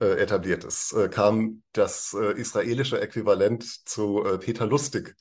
äh, 0.00 0.20
etabliert. 0.20 0.64
Es 0.64 0.92
äh, 0.92 1.08
kam 1.08 1.62
das 1.73 2.14
äh, 2.18 2.32
israelische 2.38 3.00
Äquivalent 3.00 3.64
zu 3.88 4.25
äh, 4.25 4.38
Peter 4.38 4.66
Lustig, 4.66 5.16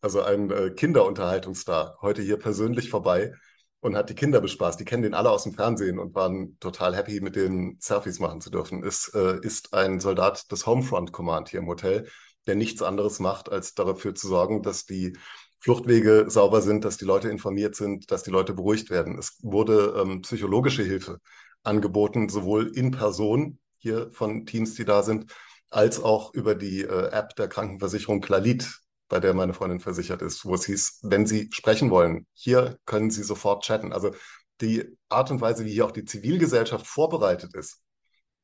also 0.00 0.22
ein 0.22 0.50
äh, 0.50 0.70
Kinderunterhaltungsstar, 0.70 1.98
heute 2.00 2.22
hier 2.22 2.38
persönlich 2.38 2.90
vorbei 2.90 3.34
und 3.80 3.96
hat 3.96 4.10
die 4.10 4.14
Kinder 4.14 4.40
bespaßt. 4.40 4.78
Die 4.78 4.84
kennen 4.84 5.02
den 5.02 5.14
alle 5.14 5.30
aus 5.30 5.44
dem 5.44 5.52
Fernsehen 5.52 5.98
und 5.98 6.14
waren 6.14 6.58
total 6.60 6.94
happy, 6.94 7.20
mit 7.20 7.36
denen 7.36 7.76
Selfies 7.80 8.18
machen 8.18 8.40
zu 8.40 8.50
dürfen. 8.50 8.84
Es 8.84 9.08
äh, 9.14 9.38
ist 9.42 9.74
ein 9.74 10.00
Soldat 10.00 10.50
des 10.52 10.66
Homefront 10.66 11.12
Command 11.12 11.48
hier 11.48 11.60
im 11.60 11.66
Hotel, 11.66 12.06
der 12.46 12.56
nichts 12.56 12.82
anderes 12.82 13.20
macht, 13.20 13.50
als 13.50 13.74
dafür 13.74 14.14
zu 14.14 14.28
sorgen, 14.28 14.62
dass 14.62 14.84
die 14.84 15.16
Fluchtwege 15.58 16.26
sauber 16.28 16.62
sind, 16.62 16.84
dass 16.84 16.96
die 16.96 17.04
Leute 17.04 17.28
informiert 17.28 17.74
sind, 17.74 18.10
dass 18.10 18.22
die 18.22 18.30
Leute 18.30 18.54
beruhigt 18.54 18.90
werden. 18.90 19.18
Es 19.18 19.38
wurde 19.42 19.94
ähm, 19.98 20.22
psychologische 20.22 20.82
Hilfe 20.82 21.18
angeboten, 21.62 22.28
sowohl 22.28 22.68
in 22.74 22.90
Person 22.90 23.58
hier 23.78 24.10
von 24.12 24.46
Teams, 24.46 24.74
die 24.74 24.84
da 24.84 25.02
sind, 25.02 25.32
als 25.70 26.02
auch 26.02 26.34
über 26.34 26.54
die 26.54 26.82
äh, 26.82 27.10
App 27.10 27.36
der 27.36 27.48
Krankenversicherung 27.48 28.20
Klalit, 28.20 28.80
bei 29.10 29.20
der 29.20 29.34
meine 29.34 29.54
Freundin 29.54 29.80
versichert 29.80 30.22
ist, 30.22 30.46
wo 30.46 30.54
es 30.54 30.64
hieß, 30.66 31.00
wenn 31.02 31.26
Sie 31.26 31.50
sprechen 31.52 31.90
wollen, 31.90 32.26
hier 32.32 32.78
können 32.86 33.10
Sie 33.10 33.24
sofort 33.24 33.64
chatten. 33.64 33.92
Also 33.92 34.12
die 34.62 34.96
Art 35.10 35.30
und 35.30 35.42
Weise, 35.42 35.66
wie 35.66 35.72
hier 35.72 35.86
auch 35.86 35.92
die 35.92 36.06
Zivilgesellschaft 36.06 36.86
vorbereitet 36.86 37.54
ist, 37.54 37.82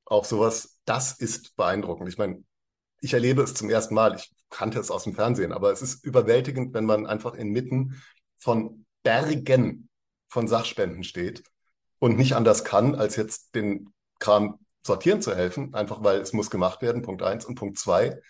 Auch 0.05 0.25
sowas, 0.25 0.81
das 0.85 1.13
ist 1.19 1.57
beeindruckend. 1.57 2.09
Ich 2.09 2.19
meine, 2.19 2.45
ich 3.01 3.13
erlebe 3.15 3.43
es 3.43 3.55
zum 3.55 3.71
ersten 3.71 3.95
Mal. 3.95 4.15
Ich 4.17 4.33
kannte 4.51 4.79
es 4.79 4.91
aus 4.91 5.05
dem 5.05 5.15
Fernsehen, 5.15 5.53
aber 5.53 5.73
es 5.73 5.83
ist 5.83 6.05
überwältigend, 6.05 6.75
wenn 6.75 6.85
man 6.87 7.07
einfach 7.07 7.35
inmitten 7.35 8.01
von 8.39 8.87
Bergen 9.03 9.89
von 10.29 10.49
Sachspenden 10.49 11.05
steht 11.05 11.43
und 11.99 12.17
nicht 12.17 12.35
anders 12.35 12.65
kann, 12.65 12.95
als 12.95 13.17
jetzt 13.17 13.55
den 13.55 13.93
Kram 14.21 14.59
sortieren 14.85 15.21
zu 15.23 15.35
helfen, 15.35 15.75
einfach 15.75 16.05
weil 16.05 16.21
es 16.21 16.33
muss 16.33 16.51
gemacht 16.51 16.83
werden, 16.83 17.03
Punkt 17.03 17.23
eins. 17.23 17.45
Und 17.45 17.57
Punkt 17.57 17.79
zwei, 17.79 18.21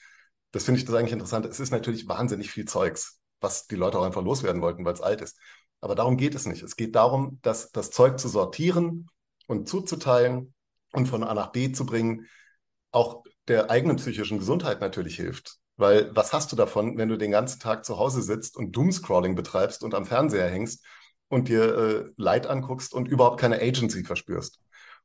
das 0.52 0.64
finde 0.64 0.80
ich 0.80 0.86
das 0.86 0.94
eigentlich 0.94 1.12
interessant, 1.12 1.46
es 1.46 1.60
ist 1.60 1.70
natürlich 1.70 2.08
wahnsinnig 2.08 2.50
viel 2.50 2.66
Zeugs, 2.66 3.20
was 3.40 3.66
die 3.66 3.76
Leute 3.76 3.98
auch 3.98 4.04
einfach 4.04 4.22
loswerden 4.22 4.62
wollten, 4.62 4.84
weil 4.84 4.94
es 4.94 5.00
alt 5.00 5.20
ist. 5.20 5.38
Aber 5.80 5.94
darum 5.94 6.16
geht 6.16 6.34
es 6.34 6.46
nicht. 6.46 6.62
Es 6.62 6.76
geht 6.76 6.94
darum, 6.94 7.38
dass 7.42 7.70
das 7.70 7.90
Zeug 7.90 8.18
zu 8.18 8.28
sortieren 8.28 9.08
und 9.46 9.68
zuzuteilen 9.68 10.54
und 10.92 11.06
von 11.06 11.22
A 11.22 11.34
nach 11.34 11.52
B 11.52 11.70
zu 11.72 11.84
bringen, 11.84 12.26
auch 12.92 13.24
der 13.48 13.70
eigenen 13.70 13.96
psychischen 13.96 14.38
Gesundheit 14.38 14.80
natürlich 14.80 15.16
hilft. 15.16 15.58
Weil 15.76 16.10
was 16.16 16.32
hast 16.32 16.50
du 16.50 16.56
davon, 16.56 16.96
wenn 16.96 17.08
du 17.08 17.18
den 17.18 17.30
ganzen 17.30 17.60
Tag 17.60 17.84
zu 17.84 17.98
Hause 17.98 18.22
sitzt 18.22 18.56
und 18.56 18.72
Doomscrolling 18.72 19.34
betreibst 19.34 19.82
und 19.82 19.94
am 19.94 20.06
Fernseher 20.06 20.48
hängst 20.48 20.84
und 21.28 21.48
dir 21.48 21.76
äh, 21.76 22.04
Leid 22.16 22.46
anguckst 22.46 22.94
und 22.94 23.08
überhaupt 23.08 23.38
keine 23.38 23.60
Agency 23.60 24.02
verspürst? 24.04 24.58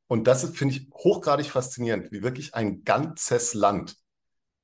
Und 0.06 0.26
das 0.26 0.44
finde 0.56 0.74
ich, 0.74 0.88
hochgradig 0.94 1.50
faszinierend, 1.50 2.10
wie 2.10 2.22
wirklich 2.22 2.54
ein 2.54 2.84
ganzes 2.84 3.54
Land 3.54 3.96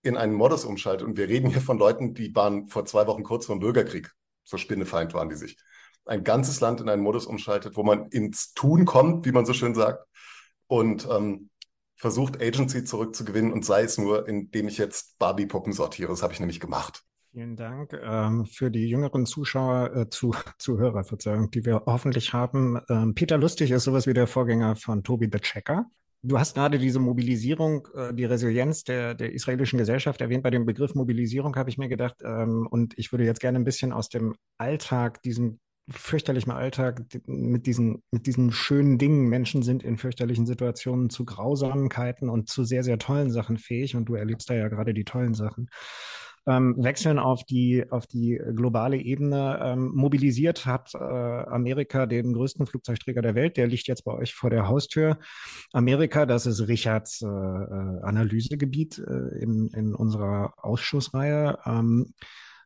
in 0.09 0.17
einen 0.17 0.35
Modus 0.35 0.65
umschaltet. 0.65 1.07
Und 1.07 1.17
wir 1.17 1.29
reden 1.29 1.51
hier 1.51 1.61
von 1.61 1.79
Leuten, 1.79 2.15
die 2.15 2.35
waren 2.35 2.69
vor 2.69 2.85
zwei 2.85 3.07
Wochen 3.07 3.23
kurz 3.23 3.47
vor 3.47 3.57
dem 3.57 3.61
Bürgerkrieg. 3.61 4.11
So 4.45 4.57
spinnefeind 4.57 5.15
waren 5.15 5.29
die 5.29 5.37
sich. 5.37 5.57
Ein 6.05 6.25
ganzes 6.25 6.61
Land 6.61 6.81
in 6.81 6.89
einen 6.89 7.03
Modus 7.03 7.27
umschaltet, 7.27 7.77
wo 7.77 7.83
man 7.83 8.09
ins 8.09 8.55
Tun 8.55 8.87
kommt, 8.87 9.27
wie 9.27 9.33
man 9.33 9.45
so 9.45 9.53
schön 9.53 9.75
sagt, 9.75 10.07
und 10.67 11.07
ähm, 11.11 11.51
versucht, 11.97 12.41
Agency 12.41 12.85
zurückzugewinnen 12.85 13.53
und 13.53 13.65
sei 13.65 13.83
es 13.83 13.99
nur, 13.99 14.27
indem 14.27 14.69
ich 14.69 14.79
jetzt 14.79 15.19
Barbie-Puppen 15.19 15.73
sortiere. 15.73 16.09
Das 16.09 16.23
habe 16.23 16.33
ich 16.33 16.41
nämlich 16.41 16.61
gemacht. 16.61 17.03
Vielen 17.33 17.57
Dank 17.57 17.93
ähm, 17.93 18.47
für 18.47 18.71
die 18.71 18.89
jüngeren 18.89 19.27
Zuschauer, 19.27 19.95
äh, 19.95 20.09
zu, 20.09 20.35
Zuhörer, 20.59 21.05
Verzeihung, 21.05 21.51
die 21.51 21.67
wir 21.67 21.83
hoffentlich 21.85 22.33
haben. 22.33 22.81
Ähm, 22.89 23.15
Peter 23.15 23.37
Lustig 23.37 23.71
ist 23.71 23.85
sowas 23.85 24.07
wie 24.07 24.15
der 24.15 24.27
Vorgänger 24.27 24.77
von 24.77 25.03
Toby 25.03 25.29
the 25.31 25.39
Checker. 25.39 25.91
Du 26.23 26.39
hast 26.39 26.55
gerade 26.55 26.79
diese 26.79 26.99
Mobilisierung, 26.99 27.87
äh, 27.95 28.13
die 28.13 28.25
Resilienz 28.25 28.83
der, 28.83 29.15
der 29.15 29.33
israelischen 29.33 29.79
Gesellschaft 29.79 30.21
erwähnt. 30.21 30.43
Bei 30.43 30.51
dem 30.51 30.67
Begriff 30.67 30.95
Mobilisierung 30.95 31.55
habe 31.57 31.71
ich 31.71 31.79
mir 31.79 31.89
gedacht, 31.89 32.17
ähm, 32.25 32.67
und 32.69 32.99
ich 32.99 33.13
würde 33.13 33.25
jetzt 33.25 33.41
gerne 33.41 33.59
ein 33.59 33.65
bisschen 33.65 33.93
aus 33.93 34.09
dem 34.09 34.35
Alltag, 34.59 35.23
diesem 35.23 35.61
fürchterlichen 35.91 36.53
Alltag 36.53 37.03
mit 37.27 37.67
diesen, 37.67 38.03
mit 38.11 38.27
diesen 38.27 38.53
schönen 38.53 38.99
Dingen. 38.99 39.29
Menschen 39.29 39.63
sind 39.63 39.83
in 39.83 39.97
fürchterlichen 39.97 40.45
Situationen 40.45 41.09
zu 41.09 41.25
Grausamkeiten 41.25 42.29
und 42.29 42.49
zu 42.51 42.65
sehr, 42.65 42.83
sehr 42.83 42.99
tollen 42.99 43.31
Sachen 43.31 43.57
fähig. 43.57 43.97
Und 43.97 44.07
du 44.07 44.15
erlebst 44.15 44.51
da 44.51 44.55
ja 44.55 44.69
gerade 44.69 44.95
die 44.95 45.05
tollen 45.05 45.35
Sachen. 45.35 45.71
Ähm, 46.49 46.75
wechseln 46.79 47.19
auf 47.19 47.45
die, 47.45 47.85
auf 47.91 48.07
die 48.07 48.41
globale 48.55 48.97
Ebene. 48.97 49.61
Ähm, 49.63 49.93
mobilisiert 49.95 50.65
hat 50.65 50.95
äh, 50.95 50.99
Amerika 50.99 52.07
den 52.07 52.33
größten 52.33 52.67
Flugzeugträger 52.67 53.21
der 53.21 53.35
Welt. 53.35 53.59
Der 53.59 53.67
liegt 53.67 53.87
jetzt 53.87 54.05
bei 54.05 54.13
euch 54.13 54.35
vor 54.35 54.49
der 54.49 54.67
Haustür. 54.67 55.19
Amerika, 55.73 56.25
das 56.25 56.47
ist 56.47 56.67
Richards 56.67 57.21
äh, 57.23 57.27
äh 57.27 58.01
Analysegebiet 58.03 58.99
äh, 58.99 59.39
in, 59.43 59.69
in 59.75 59.95
unserer 59.95 60.55
Ausschussreihe. 60.57 61.59
Ähm, 61.67 62.15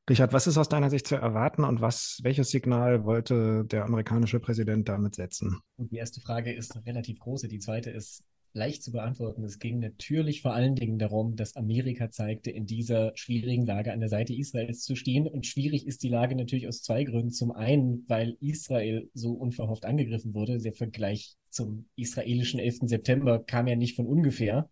Richard, 0.09 0.33
was 0.33 0.47
ist 0.47 0.59
aus 0.59 0.69
deiner 0.69 0.91
Sicht 0.91 1.07
zu 1.07 1.15
erwarten 1.15 1.63
und 1.65 1.81
was, 1.81 2.19
welches 2.23 2.51
Signal 2.51 3.05
wollte 3.05 3.65
der 3.65 3.85
amerikanische 3.85 4.41
Präsident 4.41 4.89
damit 4.89 5.15
setzen? 5.15 5.61
Die 5.77 5.97
erste 5.97 6.21
Frage 6.21 6.53
ist 6.53 6.77
relativ 6.87 7.21
große, 7.21 7.49
die 7.49 7.61
zweite 7.61 7.91
ist 7.91 8.25
leicht 8.53 8.83
zu 8.83 8.93
beantworten. 8.93 9.45
Es 9.45 9.59
ging 9.59 9.79
natürlich 9.79 10.43
vor 10.43 10.55
allen 10.55 10.75
Dingen 10.75 10.99
darum, 10.99 11.37
dass 11.37 11.57
Amerika 11.57 12.11
zeigte, 12.11 12.51
in 12.51 12.67
dieser 12.67 13.13
schwierigen 13.15 13.67
Lage 13.67 13.93
an 13.93 14.01
der 14.01 14.09
Seite 14.09 14.35
Israels 14.35 14.85
zu 14.85 14.95
stehen. 14.95 15.27
Und 15.27 15.47
schwierig 15.47 15.87
ist 15.87 16.03
die 16.03 16.09
Lage 16.09 16.37
natürlich 16.37 16.69
aus 16.69 16.83
zwei 16.83 17.05
Gründen. 17.05 17.31
Zum 17.31 17.53
einen, 17.53 18.05
weil 18.09 18.37
Israel 18.41 19.09
so 19.15 19.33
unverhofft 19.33 19.85
angegriffen 19.85 20.35
wurde. 20.35 20.59
Der 20.59 20.75
Vergleich 20.75 21.37
zum 21.49 21.87
israelischen 21.97 22.61
11. 22.61 22.81
September 22.85 23.43
kam 23.43 23.67
ja 23.67 23.77
nicht 23.77 23.97
von 23.97 24.07
ungefähr 24.07 24.69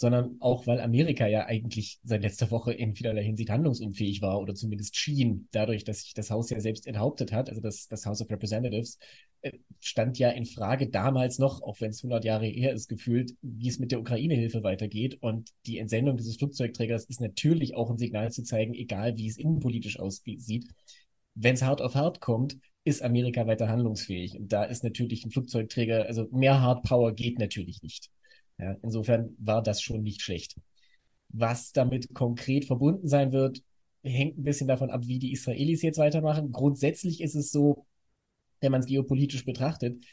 sondern 0.00 0.36
auch, 0.40 0.66
weil 0.66 0.80
Amerika 0.80 1.26
ja 1.26 1.44
eigentlich 1.44 2.00
seit 2.04 2.22
letzter 2.22 2.50
Woche 2.50 2.72
in 2.72 2.94
vielerlei 2.94 3.22
Hinsicht 3.22 3.50
handlungsunfähig 3.50 4.22
war 4.22 4.40
oder 4.40 4.54
zumindest 4.54 4.96
schien, 4.96 5.46
dadurch, 5.50 5.84
dass 5.84 6.00
sich 6.00 6.14
das 6.14 6.30
Haus 6.30 6.48
ja 6.48 6.58
selbst 6.58 6.86
enthauptet 6.86 7.32
hat, 7.32 7.50
also 7.50 7.60
das, 7.60 7.86
das 7.86 8.06
House 8.06 8.22
of 8.22 8.30
Representatives, 8.30 8.98
äh, 9.42 9.52
stand 9.78 10.18
ja 10.18 10.30
in 10.30 10.46
Frage 10.46 10.88
damals 10.88 11.38
noch, 11.38 11.60
auch 11.60 11.82
wenn 11.82 11.90
es 11.90 11.98
100 11.98 12.24
Jahre 12.24 12.46
her 12.46 12.72
ist, 12.72 12.88
gefühlt, 12.88 13.34
wie 13.42 13.68
es 13.68 13.78
mit 13.78 13.92
der 13.92 14.00
Ukraine-Hilfe 14.00 14.62
weitergeht. 14.62 15.18
Und 15.20 15.50
die 15.66 15.76
Entsendung 15.76 16.16
dieses 16.16 16.36
Flugzeugträgers 16.36 17.04
ist 17.04 17.20
natürlich 17.20 17.74
auch 17.74 17.90
ein 17.90 17.98
Signal 17.98 18.32
zu 18.32 18.42
zeigen, 18.42 18.72
egal 18.72 19.18
wie 19.18 19.28
es 19.28 19.36
innenpolitisch 19.36 20.00
aussieht, 20.00 20.64
wenn 21.34 21.54
es 21.56 21.62
hart 21.62 21.82
auf 21.82 21.94
hart 21.94 22.20
kommt, 22.20 22.56
ist 22.84 23.02
Amerika 23.02 23.46
weiter 23.46 23.68
handlungsfähig. 23.68 24.38
Und 24.38 24.50
da 24.50 24.64
ist 24.64 24.82
natürlich 24.82 25.26
ein 25.26 25.30
Flugzeugträger, 25.30 26.06
also 26.06 26.26
mehr 26.30 26.62
Hard 26.62 26.84
Power 26.84 27.12
geht 27.12 27.38
natürlich 27.38 27.82
nicht. 27.82 28.10
Ja, 28.60 28.76
insofern 28.82 29.34
war 29.38 29.62
das 29.62 29.80
schon 29.80 30.02
nicht 30.02 30.22
schlecht. 30.22 30.56
Was 31.30 31.72
damit 31.72 32.12
konkret 32.14 32.66
verbunden 32.66 33.08
sein 33.08 33.32
wird, 33.32 33.62
hängt 34.02 34.38
ein 34.38 34.44
bisschen 34.44 34.68
davon 34.68 34.90
ab, 34.90 35.02
wie 35.06 35.18
die 35.18 35.32
Israelis 35.32 35.82
jetzt 35.82 35.98
weitermachen. 35.98 36.52
Grundsätzlich 36.52 37.20
ist 37.20 37.34
es 37.34 37.52
so, 37.52 37.86
wenn 38.60 38.72
man 38.72 38.80
es 38.80 38.86
geopolitisch 38.86 39.44
betrachtet, 39.44 40.04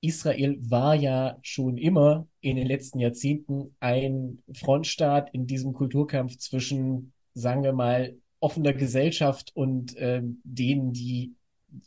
Israel 0.00 0.58
war 0.62 0.94
ja 0.94 1.38
schon 1.42 1.76
immer 1.76 2.26
in 2.40 2.56
den 2.56 2.66
letzten 2.66 2.98
Jahrzehnten 2.98 3.76
ein 3.80 4.42
Frontstaat 4.54 5.32
in 5.34 5.46
diesem 5.46 5.74
Kulturkampf 5.74 6.38
zwischen, 6.38 7.12
sagen 7.34 7.62
wir 7.62 7.74
mal, 7.74 8.16
offener 8.40 8.72
Gesellschaft 8.72 9.52
und 9.54 9.94
äh, 9.96 10.22
denen, 10.42 10.92
die 10.92 11.34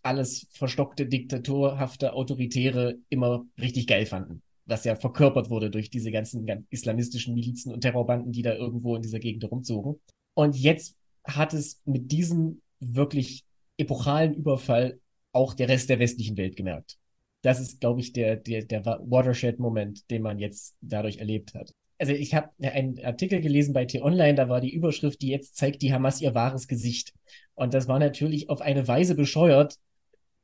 alles 0.03 0.47
verstockte, 0.51 1.07
diktatorhafte, 1.07 2.13
autoritäre 2.13 2.99
immer 3.09 3.45
richtig 3.59 3.87
geil 3.87 4.05
fanden 4.05 4.43
was 4.65 4.85
ja 4.85 4.95
verkörpert 4.95 5.49
wurde 5.49 5.69
durch 5.69 5.89
diese 5.89 6.11
ganzen 6.11 6.67
islamistischen 6.69 7.33
Milizen 7.33 7.73
und 7.73 7.81
Terrorbanden, 7.81 8.31
die 8.31 8.41
da 8.41 8.53
irgendwo 8.53 8.95
in 8.95 9.01
dieser 9.01 9.19
Gegend 9.19 9.49
rumzogen. 9.49 9.99
Und 10.33 10.55
jetzt 10.55 10.95
hat 11.25 11.53
es 11.53 11.81
mit 11.85 12.11
diesem 12.11 12.61
wirklich 12.79 13.43
epochalen 13.77 14.33
Überfall 14.33 14.99
auch 15.31 15.53
der 15.53 15.69
Rest 15.69 15.89
der 15.89 15.99
westlichen 15.99 16.37
Welt 16.37 16.55
gemerkt. 16.55 16.97
Das 17.41 17.59
ist, 17.59 17.81
glaube 17.81 17.99
ich, 17.99 18.13
der, 18.13 18.37
der, 18.37 18.63
der 18.63 18.85
Watershed-Moment, 18.85 20.09
den 20.09 20.21
man 20.21 20.39
jetzt 20.39 20.75
dadurch 20.81 21.17
erlebt 21.17 21.53
hat. 21.53 21.73
Also 21.97 22.13
ich 22.13 22.33
habe 22.33 22.49
einen 22.61 23.03
Artikel 23.03 23.41
gelesen 23.41 23.73
bei 23.73 23.85
T-Online, 23.85 24.35
da 24.35 24.49
war 24.49 24.61
die 24.61 24.73
Überschrift, 24.73 25.21
die 25.21 25.29
jetzt 25.29 25.55
zeigt 25.55 25.81
die 25.81 25.93
Hamas 25.93 26.21
ihr 26.21 26.33
wahres 26.33 26.67
Gesicht. 26.67 27.13
Und 27.55 27.73
das 27.73 27.87
war 27.87 27.99
natürlich 27.99 28.49
auf 28.49 28.61
eine 28.61 28.87
Weise 28.87 29.15
bescheuert, 29.15 29.77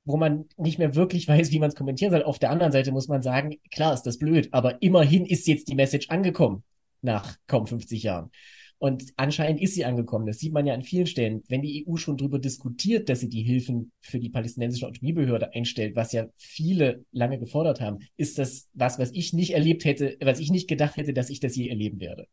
wo 0.09 0.17
man 0.17 0.45
nicht 0.57 0.79
mehr 0.79 0.95
wirklich 0.95 1.27
weiß, 1.27 1.51
wie 1.51 1.59
man 1.59 1.69
es 1.69 1.75
kommentieren 1.75 2.11
soll. 2.11 2.23
Auf 2.23 2.39
der 2.39 2.49
anderen 2.49 2.71
Seite 2.71 2.91
muss 2.91 3.07
man 3.07 3.21
sagen, 3.21 3.57
klar 3.69 3.93
ist 3.93 4.03
das 4.03 4.17
blöd, 4.17 4.49
aber 4.51 4.81
immerhin 4.81 5.25
ist 5.25 5.47
jetzt 5.47 5.67
die 5.67 5.75
Message 5.75 6.09
angekommen 6.09 6.63
nach 7.01 7.37
kaum 7.45 7.67
50 7.67 8.01
Jahren. 8.01 8.31
Und 8.79 9.03
anscheinend 9.17 9.61
ist 9.61 9.75
sie 9.75 9.85
angekommen. 9.85 10.25
Das 10.25 10.39
sieht 10.39 10.53
man 10.53 10.65
ja 10.65 10.73
an 10.73 10.83
vielen 10.83 11.05
Stellen. 11.05 11.43
Wenn 11.47 11.61
die 11.61 11.85
EU 11.85 11.97
schon 11.97 12.17
darüber 12.17 12.39
diskutiert, 12.39 13.09
dass 13.09 13.19
sie 13.19 13.29
die 13.29 13.43
Hilfen 13.43 13.91
für 13.99 14.19
die 14.19 14.29
palästinensische 14.29 14.87
Autonomiebehörde 14.87 15.53
einstellt, 15.53 15.95
was 15.95 16.13
ja 16.13 16.27
viele 16.37 17.03
lange 17.11 17.37
gefordert 17.37 17.81
haben, 17.81 17.99
ist 18.15 18.39
das 18.39 18.69
was, 18.73 18.97
was 18.97 19.11
ich 19.11 19.33
nicht 19.33 19.53
erlebt 19.53 19.83
hätte, 19.85 20.17
was 20.21 20.39
ich 20.39 20.49
nicht 20.49 20.69
gedacht 20.69 20.95
hätte, 20.95 21.13
dass 21.13 21.29
ich 21.29 21.41
das 21.41 21.55
je 21.55 21.67
erleben 21.67 21.99
werde. 21.99 22.25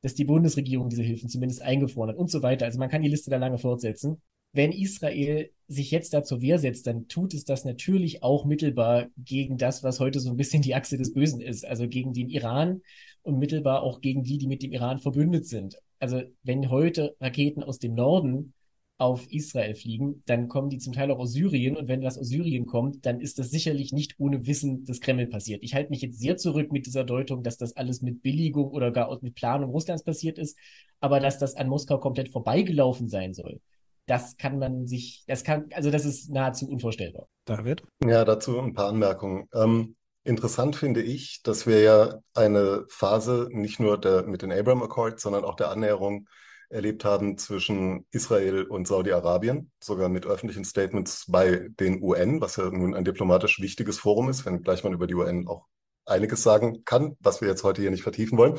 Dass 0.00 0.14
die 0.14 0.24
Bundesregierung 0.24 0.88
diese 0.88 1.02
Hilfen 1.02 1.28
zumindest 1.28 1.62
eingefroren 1.62 2.10
hat 2.10 2.16
und 2.16 2.30
so 2.30 2.42
weiter. 2.42 2.64
Also 2.64 2.78
man 2.78 2.88
kann 2.88 3.02
die 3.02 3.10
Liste 3.10 3.30
da 3.30 3.36
lange 3.36 3.58
fortsetzen 3.58 4.22
wenn 4.52 4.72
Israel 4.72 5.50
sich 5.68 5.90
jetzt 5.90 6.12
da 6.12 6.22
zur 6.22 6.42
Wehr 6.42 6.58
setzt, 6.58 6.86
dann 6.86 7.08
tut 7.08 7.34
es 7.34 7.44
das 7.44 7.64
natürlich 7.64 8.22
auch 8.22 8.44
mittelbar 8.44 9.08
gegen 9.16 9.56
das, 9.56 9.82
was 9.82 10.00
heute 10.00 10.20
so 10.20 10.30
ein 10.30 10.36
bisschen 10.36 10.62
die 10.62 10.74
Achse 10.74 10.98
des 10.98 11.14
Bösen 11.14 11.40
ist, 11.40 11.64
also 11.66 11.88
gegen 11.88 12.12
den 12.12 12.28
Iran 12.28 12.82
und 13.22 13.38
mittelbar 13.38 13.82
auch 13.82 14.00
gegen 14.00 14.22
die, 14.22 14.38
die 14.38 14.46
mit 14.46 14.62
dem 14.62 14.72
Iran 14.72 14.98
verbündet 14.98 15.46
sind. 15.46 15.78
Also 15.98 16.22
wenn 16.42 16.68
heute 16.70 17.16
Raketen 17.20 17.62
aus 17.62 17.78
dem 17.78 17.94
Norden 17.94 18.52
auf 18.98 19.26
Israel 19.32 19.74
fliegen, 19.74 20.22
dann 20.26 20.48
kommen 20.48 20.68
die 20.68 20.78
zum 20.78 20.92
Teil 20.92 21.10
auch 21.10 21.18
aus 21.18 21.32
Syrien 21.32 21.76
und 21.76 21.88
wenn 21.88 22.02
das 22.02 22.18
aus 22.18 22.28
Syrien 22.28 22.66
kommt, 22.66 23.06
dann 23.06 23.20
ist 23.20 23.38
das 23.38 23.50
sicherlich 23.50 23.92
nicht 23.92 24.14
ohne 24.18 24.46
Wissen 24.46 24.84
des 24.84 25.00
Kreml 25.00 25.26
passiert. 25.26 25.62
Ich 25.62 25.74
halte 25.74 25.90
mich 25.90 26.02
jetzt 26.02 26.20
sehr 26.20 26.36
zurück 26.36 26.70
mit 26.70 26.86
dieser 26.86 27.04
Deutung, 27.04 27.42
dass 27.42 27.56
das 27.56 27.76
alles 27.76 28.02
mit 28.02 28.22
Billigung 28.22 28.70
oder 28.70 28.92
gar 28.92 29.18
mit 29.22 29.34
Planung 29.34 29.70
Russlands 29.70 30.04
passiert 30.04 30.38
ist, 30.38 30.58
aber 31.00 31.18
dass 31.18 31.38
das 31.38 31.56
an 31.56 31.68
Moskau 31.68 31.98
komplett 31.98 32.28
vorbeigelaufen 32.28 33.08
sein 33.08 33.32
soll 33.32 33.60
das 34.06 34.36
kann 34.36 34.58
man 34.58 34.86
sich, 34.86 35.24
das 35.26 35.44
kann, 35.44 35.68
also 35.72 35.90
das 35.90 36.04
ist 36.04 36.30
nahezu 36.30 36.68
unvorstellbar. 36.68 37.28
David? 37.44 37.82
Ja, 38.04 38.24
dazu 38.24 38.58
ein 38.58 38.74
paar 38.74 38.88
Anmerkungen. 38.88 39.48
Ähm, 39.54 39.96
interessant 40.24 40.76
finde 40.76 41.02
ich, 41.02 41.42
dass 41.42 41.66
wir 41.66 41.80
ja 41.80 42.18
eine 42.34 42.84
Phase 42.88 43.48
nicht 43.50 43.80
nur 43.80 43.98
der, 43.98 44.24
mit 44.24 44.42
den 44.42 44.52
Abraham 44.52 44.82
Accords, 44.82 45.22
sondern 45.22 45.44
auch 45.44 45.56
der 45.56 45.70
Annäherung 45.70 46.28
erlebt 46.68 47.04
haben 47.04 47.36
zwischen 47.36 48.06
Israel 48.10 48.64
und 48.64 48.88
Saudi-Arabien, 48.88 49.70
sogar 49.82 50.08
mit 50.08 50.24
öffentlichen 50.24 50.64
Statements 50.64 51.26
bei 51.28 51.68
den 51.78 52.02
UN, 52.02 52.40
was 52.40 52.56
ja 52.56 52.70
nun 52.70 52.94
ein 52.94 53.04
diplomatisch 53.04 53.60
wichtiges 53.60 53.98
Forum 53.98 54.30
ist, 54.30 54.46
wenn 54.46 54.62
gleich 54.62 54.82
man 54.82 54.94
über 54.94 55.06
die 55.06 55.14
UN 55.14 55.46
auch 55.46 55.66
einiges 56.06 56.42
sagen 56.42 56.84
kann, 56.84 57.16
was 57.20 57.40
wir 57.40 57.48
jetzt 57.48 57.62
heute 57.62 57.82
hier 57.82 57.90
nicht 57.90 58.02
vertiefen 58.02 58.38
wollen. 58.38 58.58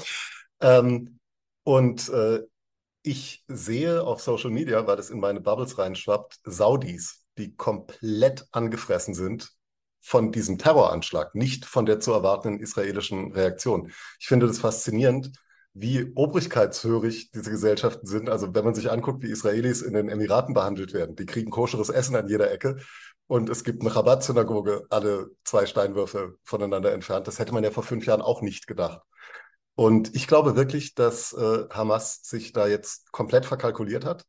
Ähm, 0.61 1.19
und 1.63 2.09
äh, 2.09 2.41
ich 3.03 3.43
sehe 3.47 4.03
auf 4.03 4.21
Social 4.21 4.49
Media, 4.49 4.87
weil 4.87 4.95
das 4.95 5.09
in 5.09 5.19
meine 5.19 5.41
Bubbles 5.41 5.77
reinschwappt, 5.77 6.39
Saudis, 6.45 7.25
die 7.37 7.55
komplett 7.55 8.47
angefressen 8.51 9.13
sind 9.13 9.51
von 10.01 10.31
diesem 10.31 10.57
Terroranschlag, 10.57 11.35
nicht 11.35 11.65
von 11.65 11.85
der 11.85 11.99
zu 11.99 12.11
erwartenden 12.11 12.61
israelischen 12.61 13.31
Reaktion. 13.33 13.91
Ich 14.19 14.27
finde 14.27 14.47
das 14.47 14.59
faszinierend, 14.59 15.31
wie 15.73 16.11
obrigkeitshörig 16.15 17.31
diese 17.31 17.51
Gesellschaften 17.51 18.05
sind. 18.05 18.29
Also 18.29 18.53
wenn 18.53 18.65
man 18.65 18.75
sich 18.75 18.91
anguckt, 18.91 19.23
wie 19.23 19.31
Israelis 19.31 19.81
in 19.81 19.93
den 19.93 20.09
Emiraten 20.09 20.53
behandelt 20.53 20.93
werden, 20.93 21.15
die 21.15 21.25
kriegen 21.25 21.51
koscheres 21.51 21.89
Essen 21.89 22.15
an 22.15 22.27
jeder 22.27 22.51
Ecke 22.51 22.77
und 23.27 23.49
es 23.49 23.63
gibt 23.63 23.81
eine 23.81 23.95
Rabatt-Synagoge 23.95 24.85
alle 24.89 25.31
zwei 25.43 25.65
Steinwürfe 25.65 26.35
voneinander 26.43 26.93
entfernt. 26.93 27.27
Das 27.27 27.39
hätte 27.39 27.53
man 27.53 27.63
ja 27.63 27.71
vor 27.71 27.83
fünf 27.83 28.05
Jahren 28.05 28.21
auch 28.21 28.41
nicht 28.41 28.67
gedacht. 28.67 29.01
Und 29.75 30.15
ich 30.15 30.27
glaube 30.27 30.55
wirklich, 30.55 30.93
dass 30.93 31.33
äh, 31.33 31.67
Hamas 31.69 32.21
sich 32.23 32.53
da 32.53 32.67
jetzt 32.67 33.11
komplett 33.11 33.45
verkalkuliert 33.45 34.05
hat. 34.05 34.25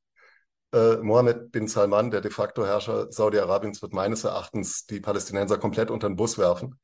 Äh, 0.72 0.96
Mohammed 0.96 1.52
bin 1.52 1.68
Salman, 1.68 2.10
der 2.10 2.20
de 2.22 2.30
facto 2.30 2.64
Herrscher 2.64 3.12
Saudi-Arabiens, 3.12 3.82
wird 3.82 3.92
meines 3.92 4.24
Erachtens 4.24 4.86
die 4.86 5.00
Palästinenser 5.00 5.58
komplett 5.58 5.90
unter 5.90 6.08
den 6.08 6.16
Bus 6.16 6.38
werfen. 6.38 6.80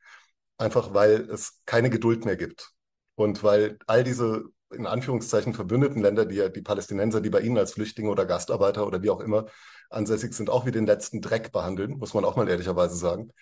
Einfach 0.58 0.92
weil 0.92 1.28
es 1.30 1.60
keine 1.64 1.88
Geduld 1.88 2.26
mehr 2.26 2.36
gibt. 2.36 2.72
Und 3.14 3.42
weil 3.42 3.78
all 3.86 4.04
diese 4.04 4.44
in 4.72 4.86
Anführungszeichen 4.86 5.54
verbündeten 5.54 6.02
Länder, 6.02 6.26
die 6.26 6.36
ja 6.36 6.48
die 6.48 6.62
Palästinenser, 6.62 7.20
die 7.20 7.30
bei 7.30 7.40
ihnen 7.40 7.58
als 7.58 7.72
Flüchtlinge 7.72 8.10
oder 8.10 8.26
Gastarbeiter 8.26 8.86
oder 8.86 9.02
wie 9.02 9.10
auch 9.10 9.20
immer 9.20 9.46
ansässig 9.88 10.34
sind, 10.34 10.50
auch 10.50 10.66
wie 10.66 10.70
den 10.70 10.86
letzten 10.86 11.20
Dreck 11.20 11.50
behandeln, 11.50 11.98
muss 11.98 12.14
man 12.14 12.24
auch 12.24 12.36
mal 12.36 12.48
ehrlicherweise 12.48 12.94
sagen, 12.94 13.32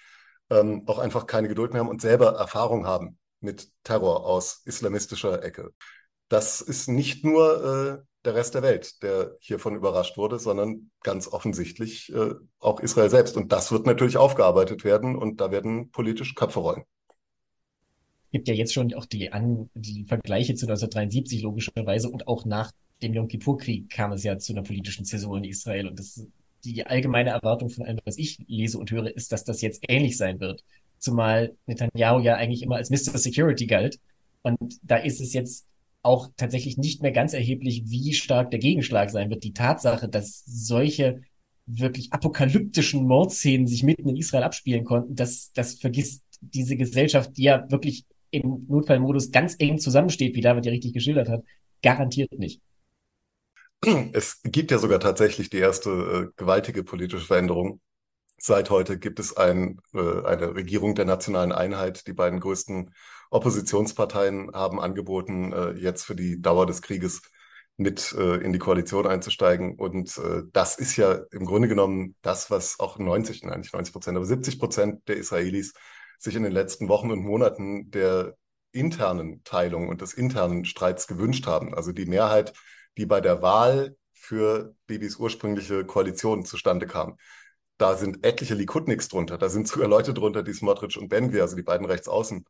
ähm, 0.48 0.84
auch 0.86 0.98
einfach 0.98 1.26
keine 1.26 1.48
Geduld 1.48 1.72
mehr 1.72 1.80
haben 1.80 1.88
und 1.90 2.00
selber 2.00 2.36
Erfahrung 2.36 2.86
haben 2.86 3.18
mit 3.40 3.68
Terror 3.84 4.26
aus 4.26 4.62
islamistischer 4.64 5.42
Ecke. 5.42 5.72
Das 6.28 6.60
ist 6.60 6.88
nicht 6.88 7.24
nur 7.24 7.64
äh, 7.64 8.04
der 8.24 8.34
Rest 8.34 8.54
der 8.54 8.62
Welt, 8.62 9.02
der 9.02 9.36
hiervon 9.40 9.76
überrascht 9.76 10.16
wurde, 10.16 10.38
sondern 10.38 10.90
ganz 11.02 11.28
offensichtlich 11.28 12.12
äh, 12.12 12.34
auch 12.58 12.80
Israel 12.80 13.10
selbst. 13.10 13.36
Und 13.36 13.52
das 13.52 13.72
wird 13.72 13.86
natürlich 13.86 14.16
aufgearbeitet 14.16 14.84
werden 14.84 15.16
und 15.16 15.40
da 15.40 15.50
werden 15.50 15.90
politisch 15.90 16.34
Köpfe 16.34 16.60
rollen 16.60 16.84
gibt 18.30 18.48
ja 18.48 18.54
jetzt 18.54 18.74
schon 18.74 18.92
auch 18.94 19.06
die, 19.06 19.32
An 19.32 19.70
die 19.74 20.04
Vergleiche 20.04 20.54
zu 20.54 20.66
1973 20.66 21.42
logischerweise 21.42 22.08
und 22.10 22.28
auch 22.28 22.44
nach 22.44 22.72
dem 23.02 23.14
Yom 23.14 23.28
Kippur-Krieg 23.28 23.90
kam 23.90 24.12
es 24.12 24.24
ja 24.24 24.38
zu 24.38 24.52
einer 24.52 24.62
politischen 24.62 25.04
Zäsur 25.04 25.36
in 25.38 25.44
Israel 25.44 25.88
und 25.88 25.98
das, 25.98 26.26
die 26.64 26.84
allgemeine 26.84 27.30
Erwartung 27.30 27.70
von 27.70 27.86
allem, 27.86 28.00
was 28.04 28.18
ich 28.18 28.38
lese 28.46 28.78
und 28.78 28.90
höre, 28.90 29.14
ist, 29.14 29.32
dass 29.32 29.44
das 29.44 29.60
jetzt 29.60 29.84
ähnlich 29.88 30.16
sein 30.16 30.40
wird. 30.40 30.64
Zumal 30.98 31.56
Netanyahu 31.66 32.20
ja 32.20 32.36
eigentlich 32.36 32.62
immer 32.62 32.76
als 32.76 32.90
Mr. 32.90 33.18
Security 33.18 33.66
galt. 33.66 33.98
Und 34.42 34.78
da 34.82 34.96
ist 34.96 35.20
es 35.20 35.32
jetzt 35.32 35.66
auch 36.02 36.30
tatsächlich 36.36 36.78
nicht 36.78 37.02
mehr 37.02 37.12
ganz 37.12 37.32
erheblich, 37.32 37.82
wie 37.86 38.12
stark 38.12 38.50
der 38.50 38.60
Gegenschlag 38.60 39.10
sein 39.10 39.30
wird. 39.30 39.44
Die 39.44 39.52
Tatsache, 39.52 40.08
dass 40.08 40.44
solche 40.46 41.22
wirklich 41.66 42.12
apokalyptischen 42.12 43.06
Mordszenen 43.06 43.66
sich 43.66 43.82
mitten 43.82 44.08
in 44.08 44.16
Israel 44.16 44.44
abspielen 44.44 44.84
konnten, 44.84 45.14
das, 45.14 45.52
das 45.52 45.74
vergisst 45.74 46.24
diese 46.40 46.76
Gesellschaft, 46.76 47.36
die 47.36 47.42
ja 47.42 47.70
wirklich 47.70 48.06
im 48.30 48.66
Notfallmodus 48.68 49.30
ganz 49.30 49.56
eng 49.58 49.78
zusammensteht, 49.78 50.34
wie 50.34 50.40
David 50.40 50.66
ja 50.66 50.72
richtig 50.72 50.92
geschildert 50.92 51.28
hat, 51.28 51.44
garantiert 51.82 52.32
nicht. 52.38 52.60
Es 54.12 54.40
gibt 54.42 54.70
ja 54.70 54.78
sogar 54.78 54.98
tatsächlich 54.98 55.50
die 55.50 55.58
erste 55.58 55.90
äh, 55.90 56.32
gewaltige 56.36 56.82
politische 56.82 57.24
Veränderung. 57.24 57.80
Seit 58.40 58.70
heute 58.70 58.98
gibt 58.98 59.18
es 59.18 59.36
ein, 59.36 59.80
äh, 59.94 60.22
eine 60.24 60.54
Regierung 60.54 60.94
der 60.94 61.04
nationalen 61.04 61.52
Einheit. 61.52 62.06
Die 62.06 62.12
beiden 62.12 62.40
größten 62.40 62.94
Oppositionsparteien 63.30 64.52
haben 64.54 64.80
angeboten, 64.80 65.52
äh, 65.52 65.72
jetzt 65.72 66.04
für 66.04 66.14
die 66.14 66.40
Dauer 66.40 66.66
des 66.66 66.80
Krieges 66.80 67.22
mit 67.76 68.12
äh, 68.12 68.36
in 68.36 68.52
die 68.52 68.58
Koalition 68.58 69.06
einzusteigen. 69.06 69.74
Und 69.74 70.18
äh, 70.18 70.42
das 70.52 70.78
ist 70.78 70.96
ja 70.96 71.20
im 71.32 71.46
Grunde 71.46 71.68
genommen 71.68 72.14
das, 72.22 72.50
was 72.50 72.78
auch 72.80 72.98
90, 72.98 73.42
nein, 73.44 73.60
nicht 73.60 73.72
90 73.72 73.92
Prozent, 73.92 74.16
aber 74.16 74.26
70 74.26 74.58
Prozent 74.58 75.08
der 75.08 75.16
Israelis 75.16 75.74
sich 76.18 76.34
in 76.34 76.42
den 76.42 76.52
letzten 76.52 76.88
Wochen 76.88 77.10
und 77.10 77.20
Monaten 77.20 77.90
der 77.90 78.36
internen 78.72 79.42
Teilung 79.44 79.88
und 79.88 80.00
des 80.00 80.14
internen 80.14 80.64
Streits 80.64 81.06
gewünscht 81.06 81.46
haben. 81.46 81.74
Also 81.74 81.92
die 81.92 82.06
Mehrheit, 82.06 82.52
die 82.96 83.06
bei 83.06 83.20
der 83.20 83.42
Wahl 83.42 83.96
für 84.12 84.74
Bibis 84.86 85.16
ursprüngliche 85.16 85.84
Koalition 85.84 86.44
zustande 86.44 86.86
kam. 86.86 87.16
Da 87.78 87.96
sind 87.96 88.26
etliche 88.26 88.54
Likudniks 88.54 89.08
drunter. 89.08 89.38
Da 89.38 89.48
sind 89.48 89.68
sogar 89.68 89.88
Leute 89.88 90.12
drunter, 90.12 90.42
die 90.42 90.52
Smotrich 90.52 90.98
und 90.98 91.08
Benvir, 91.08 91.42
also 91.42 91.56
die 91.56 91.62
beiden 91.62 91.86
Rechtsaußen, 91.86 92.44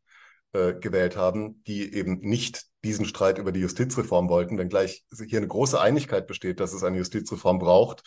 äh, 0.53 0.75
gewählt 0.75 1.17
haben, 1.17 1.63
die 1.67 1.93
eben 1.95 2.21
nicht 2.21 2.65
diesen 2.83 3.05
Streit 3.05 3.39
über 3.39 3.53
die 3.53 3.61
Justizreform 3.61 4.31
wollten, 4.31 4.57
wenngleich 4.57 5.05
hier 5.27 5.39
eine 5.39 5.49
große 5.49 5.79
Einigkeit 5.79 6.27
besteht, 6.27 6.61
dass 6.61 6.73
es 6.73 6.85
eine 6.85 6.97
Justizreform 6.97 7.59
braucht, 7.59 8.03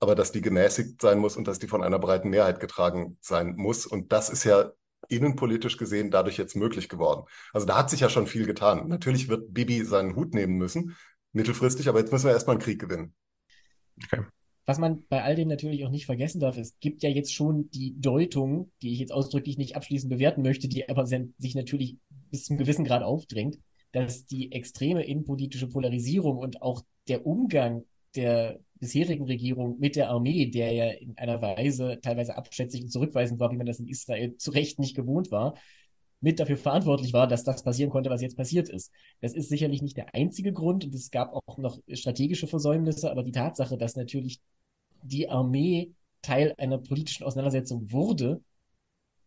aber 0.00 0.16
dass 0.16 0.32
die 0.32 0.40
gemäßigt 0.40 1.00
sein 1.00 1.18
muss 1.18 1.36
und 1.36 1.46
dass 1.46 1.60
die 1.60 1.68
von 1.68 1.84
einer 1.84 2.00
breiten 2.00 2.30
Mehrheit 2.30 2.58
getragen 2.58 3.16
sein 3.20 3.54
muss. 3.56 3.86
Und 3.86 4.12
das 4.12 4.28
ist 4.28 4.42
ja 4.42 4.72
innenpolitisch 5.08 5.76
gesehen 5.76 6.10
dadurch 6.10 6.36
jetzt 6.36 6.56
möglich 6.56 6.88
geworden. 6.88 7.26
Also 7.52 7.66
da 7.66 7.76
hat 7.76 7.90
sich 7.90 8.00
ja 8.00 8.08
schon 8.08 8.26
viel 8.26 8.46
getan. 8.46 8.88
Natürlich 8.88 9.28
wird 9.28 9.54
Bibi 9.54 9.84
seinen 9.84 10.16
Hut 10.16 10.34
nehmen 10.34 10.56
müssen, 10.56 10.96
mittelfristig, 11.32 11.88
aber 11.88 12.00
jetzt 12.00 12.10
müssen 12.10 12.26
wir 12.26 12.32
erstmal 12.32 12.56
einen 12.56 12.62
Krieg 12.62 12.80
gewinnen. 12.80 13.14
Okay. 14.02 14.24
Was 14.66 14.78
man 14.78 15.04
bei 15.08 15.22
all 15.22 15.34
dem 15.34 15.48
natürlich 15.48 15.84
auch 15.84 15.90
nicht 15.90 16.06
vergessen 16.06 16.40
darf, 16.40 16.56
es 16.56 16.78
gibt 16.80 17.02
ja 17.02 17.10
jetzt 17.10 17.34
schon 17.34 17.70
die 17.70 18.00
Deutung, 18.00 18.70
die 18.80 18.92
ich 18.92 18.98
jetzt 18.98 19.12
ausdrücklich 19.12 19.58
nicht 19.58 19.76
abschließend 19.76 20.10
bewerten 20.10 20.42
möchte, 20.42 20.68
die 20.68 20.88
aber 20.88 21.06
sich 21.06 21.54
natürlich 21.54 21.96
bis 22.30 22.44
zum 22.44 22.56
gewissen 22.56 22.84
Grad 22.84 23.02
aufdrängt, 23.02 23.58
dass 23.92 24.26
die 24.26 24.52
extreme 24.52 25.04
innenpolitische 25.04 25.68
Polarisierung 25.68 26.38
und 26.38 26.62
auch 26.62 26.82
der 27.08 27.26
Umgang 27.26 27.84
der 28.16 28.60
bisherigen 28.80 29.24
Regierung 29.24 29.78
mit 29.78 29.96
der 29.96 30.10
Armee, 30.10 30.46
der 30.46 30.72
ja 30.72 30.90
in 30.90 31.16
einer 31.18 31.40
Weise 31.42 31.98
teilweise 32.02 32.36
abschätzig 32.36 32.82
und 32.82 32.90
zurückweisend 32.90 33.40
war, 33.40 33.50
wie 33.50 33.56
man 33.56 33.66
das 33.66 33.80
in 33.80 33.88
Israel 33.88 34.36
zu 34.36 34.50
Recht 34.50 34.78
nicht 34.78 34.96
gewohnt 34.96 35.30
war, 35.30 35.54
mit 36.24 36.40
dafür 36.40 36.56
verantwortlich 36.56 37.12
war, 37.12 37.28
dass 37.28 37.44
das 37.44 37.62
passieren 37.62 37.90
konnte, 37.90 38.08
was 38.08 38.22
jetzt 38.22 38.36
passiert 38.36 38.70
ist. 38.70 38.90
Das 39.20 39.34
ist 39.34 39.50
sicherlich 39.50 39.82
nicht 39.82 39.98
der 39.98 40.14
einzige 40.14 40.54
Grund 40.54 40.82
und 40.86 40.94
es 40.94 41.10
gab 41.10 41.34
auch 41.34 41.58
noch 41.58 41.78
strategische 41.92 42.46
Versäumnisse, 42.46 43.10
aber 43.10 43.22
die 43.22 43.30
Tatsache, 43.30 43.76
dass 43.76 43.94
natürlich 43.94 44.40
die 45.02 45.28
Armee 45.28 45.92
Teil 46.22 46.54
einer 46.56 46.78
politischen 46.78 47.24
Auseinandersetzung 47.24 47.92
wurde, 47.92 48.40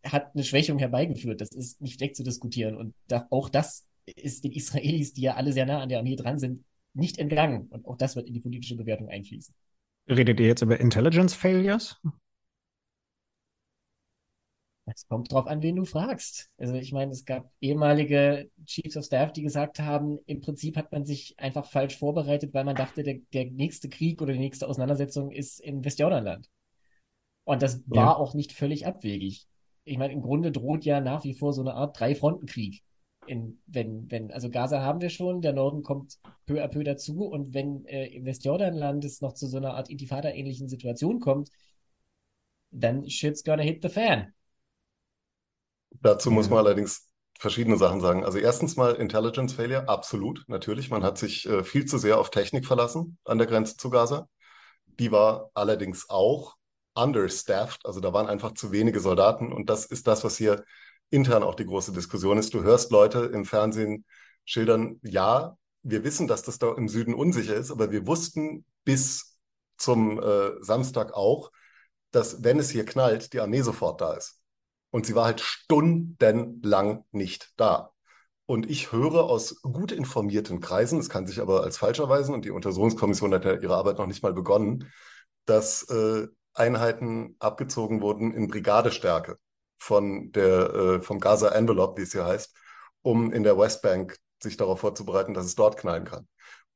hat 0.04 0.34
eine 0.34 0.42
Schwächung 0.42 0.80
herbeigeführt. 0.80 1.40
Das 1.40 1.52
ist 1.52 1.80
nicht 1.80 2.00
wegzudiskutieren. 2.00 2.76
Und 2.76 2.94
da, 3.06 3.28
auch 3.30 3.48
das 3.48 3.86
ist 4.04 4.42
den 4.42 4.50
Israelis, 4.50 5.12
die 5.12 5.22
ja 5.22 5.36
alle 5.36 5.52
sehr 5.52 5.66
nah 5.66 5.80
an 5.80 5.88
der 5.88 5.98
Armee 5.98 6.16
dran 6.16 6.40
sind, 6.40 6.64
nicht 6.94 7.18
entgangen. 7.18 7.68
Und 7.68 7.86
auch 7.86 7.96
das 7.96 8.16
wird 8.16 8.26
in 8.26 8.34
die 8.34 8.40
politische 8.40 8.74
Bewertung 8.74 9.08
einfließen. 9.08 9.54
Redet 10.08 10.40
ihr 10.40 10.48
jetzt 10.48 10.62
über 10.62 10.80
Intelligence 10.80 11.34
Failures? 11.34 12.00
Es 14.94 15.06
kommt 15.06 15.32
drauf 15.32 15.46
an, 15.46 15.62
wen 15.62 15.76
du 15.76 15.84
fragst. 15.84 16.50
Also 16.58 16.74
ich 16.74 16.92
meine, 16.92 17.12
es 17.12 17.24
gab 17.24 17.50
ehemalige 17.60 18.50
Chiefs 18.64 18.96
of 18.96 19.04
Staff, 19.04 19.32
die 19.32 19.42
gesagt 19.42 19.80
haben, 19.80 20.18
im 20.26 20.40
Prinzip 20.40 20.76
hat 20.76 20.92
man 20.92 21.04
sich 21.04 21.38
einfach 21.38 21.66
falsch 21.66 21.98
vorbereitet, 21.98 22.54
weil 22.54 22.64
man 22.64 22.76
dachte, 22.76 23.02
der, 23.02 23.18
der 23.32 23.46
nächste 23.46 23.88
Krieg 23.88 24.22
oder 24.22 24.32
die 24.32 24.38
nächste 24.38 24.68
Auseinandersetzung 24.68 25.30
ist 25.30 25.60
im 25.60 25.84
Westjordanland. 25.84 26.48
Und 27.44 27.62
das 27.62 27.82
war 27.86 27.96
ja. 27.96 28.16
auch 28.16 28.34
nicht 28.34 28.52
völlig 28.52 28.86
abwegig. 28.86 29.46
Ich 29.84 29.98
meine, 29.98 30.12
im 30.12 30.22
Grunde 30.22 30.52
droht 30.52 30.84
ja 30.84 31.00
nach 31.00 31.24
wie 31.24 31.34
vor 31.34 31.52
so 31.52 31.62
eine 31.62 31.74
Art 31.74 31.98
Drei-Fronten-Krieg 31.98 32.82
in, 33.28 33.60
wenn, 33.66 34.10
wenn, 34.10 34.30
also 34.32 34.50
Gaza 34.50 34.82
haben 34.82 35.00
wir 35.00 35.10
schon, 35.10 35.42
der 35.42 35.52
Norden 35.52 35.82
kommt 35.82 36.18
peu 36.46 36.62
à 36.62 36.68
peu 36.68 36.82
dazu 36.82 37.26
und 37.26 37.54
wenn 37.54 37.84
äh, 37.86 38.06
im 38.06 38.24
Westjordanland 38.24 39.04
es 39.04 39.20
noch 39.20 39.34
zu 39.34 39.46
so 39.46 39.58
einer 39.58 39.74
Art 39.74 39.90
Intifada-ähnlichen 39.90 40.68
Situation 40.68 41.20
kommt, 41.20 41.50
dann 42.70 43.08
shit's 43.08 43.44
gonna 43.44 43.62
hit 43.62 43.82
the 43.82 43.88
fan. 43.88 44.32
Dazu 45.90 46.30
muss 46.30 46.48
man 46.48 46.58
allerdings 46.58 47.08
verschiedene 47.38 47.76
Sachen 47.76 48.00
sagen. 48.00 48.24
Also 48.24 48.38
erstens 48.38 48.76
mal 48.76 48.94
Intelligence 48.94 49.52
Failure, 49.54 49.88
absolut, 49.88 50.44
natürlich. 50.48 50.90
Man 50.90 51.04
hat 51.04 51.18
sich 51.18 51.48
äh, 51.48 51.62
viel 51.62 51.86
zu 51.86 51.98
sehr 51.98 52.18
auf 52.18 52.30
Technik 52.30 52.66
verlassen 52.66 53.18
an 53.24 53.38
der 53.38 53.46
Grenze 53.46 53.76
zu 53.76 53.90
Gaza. 53.90 54.28
Die 54.86 55.12
war 55.12 55.50
allerdings 55.54 56.10
auch 56.10 56.56
understaffed, 56.94 57.86
also 57.86 58.00
da 58.00 58.12
waren 58.12 58.26
einfach 58.26 58.52
zu 58.54 58.72
wenige 58.72 58.98
Soldaten 58.98 59.52
und 59.52 59.70
das 59.70 59.86
ist 59.86 60.08
das, 60.08 60.24
was 60.24 60.36
hier 60.36 60.64
intern 61.10 61.44
auch 61.44 61.54
die 61.54 61.64
große 61.64 61.92
Diskussion 61.92 62.38
ist. 62.38 62.52
Du 62.54 62.62
hörst 62.62 62.90
Leute 62.90 63.20
im 63.26 63.44
Fernsehen 63.44 64.04
schildern, 64.44 64.98
ja, 65.02 65.56
wir 65.84 66.02
wissen, 66.02 66.26
dass 66.26 66.42
das 66.42 66.58
da 66.58 66.74
im 66.74 66.88
Süden 66.88 67.14
unsicher 67.14 67.54
ist, 67.54 67.70
aber 67.70 67.92
wir 67.92 68.06
wussten 68.06 68.64
bis 68.84 69.38
zum 69.76 70.20
äh, 70.20 70.50
Samstag 70.60 71.14
auch, 71.14 71.52
dass 72.10 72.42
wenn 72.42 72.58
es 72.58 72.70
hier 72.70 72.84
knallt, 72.84 73.32
die 73.32 73.40
Armee 73.40 73.62
sofort 73.62 74.00
da 74.00 74.14
ist. 74.14 74.40
Und 74.90 75.06
sie 75.06 75.14
war 75.14 75.26
halt 75.26 75.40
stundenlang 75.40 77.04
nicht 77.10 77.52
da. 77.56 77.92
Und 78.46 78.70
ich 78.70 78.92
höre 78.92 79.24
aus 79.24 79.60
gut 79.60 79.92
informierten 79.92 80.60
Kreisen, 80.60 80.98
es 80.98 81.10
kann 81.10 81.26
sich 81.26 81.40
aber 81.40 81.62
als 81.62 81.76
falsch 81.76 81.98
erweisen, 81.98 82.34
und 82.34 82.46
die 82.46 82.50
Untersuchungskommission 82.50 83.34
hat 83.34 83.44
ja 83.44 83.52
ihre 83.54 83.76
Arbeit 83.76 83.98
noch 83.98 84.06
nicht 84.06 84.22
mal 84.22 84.32
begonnen, 84.32 84.90
dass 85.44 85.82
äh, 85.90 86.28
Einheiten 86.54 87.36
abgezogen 87.38 88.00
wurden 88.00 88.32
in 88.32 88.48
Brigadestärke 88.48 89.36
von 89.78 90.32
der, 90.32 90.74
äh, 90.74 91.00
vom 91.00 91.20
Gaza 91.20 91.48
Envelope, 91.50 91.98
wie 91.98 92.04
es 92.04 92.12
hier 92.12 92.24
heißt, 92.24 92.56
um 93.02 93.32
in 93.32 93.42
der 93.42 93.58
Westbank 93.58 94.16
sich 94.42 94.56
darauf 94.56 94.80
vorzubereiten, 94.80 95.34
dass 95.34 95.46
es 95.46 95.54
dort 95.54 95.76
knallen 95.76 96.04
kann. 96.04 96.26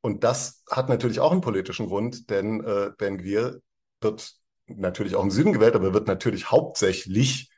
Und 0.01 0.25
das 0.25 0.65
hat 0.71 0.89
natürlich 0.89 1.21
auch 1.21 1.33
einen 1.33 1.41
politischen 1.41 1.87
Grund, 1.87 2.29
denn 2.29 2.63
äh, 2.65 2.91
Ben 2.99 3.19
Gvir 3.19 3.61
wird 4.01 4.35
natürlich 4.67 5.15
auch 5.15 5.23
im 5.23 5.31
Süden 5.31 5.53
gewählt, 5.53 5.77
aber 5.77 5.95
wird 5.95 6.09
natürlich 6.09 6.51
hauptsächlich 6.51 7.52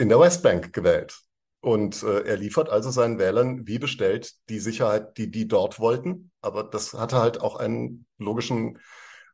in 0.00 0.08
der 0.08 0.18
Westbank 0.18 0.72
gewählt. 0.72 1.20
Und 1.60 2.02
äh, 2.02 2.22
er 2.22 2.38
liefert 2.38 2.70
also 2.70 2.90
seinen 2.90 3.18
Wählern 3.18 3.66
wie 3.66 3.78
bestellt 3.78 4.32
die 4.48 4.58
Sicherheit, 4.58 5.18
die 5.18 5.30
die 5.30 5.46
dort 5.46 5.78
wollten. 5.78 6.32
Aber 6.40 6.64
das 6.64 6.94
hatte 6.94 7.18
halt 7.18 7.42
auch 7.42 7.56
einen 7.56 8.06
logischen, 8.16 8.78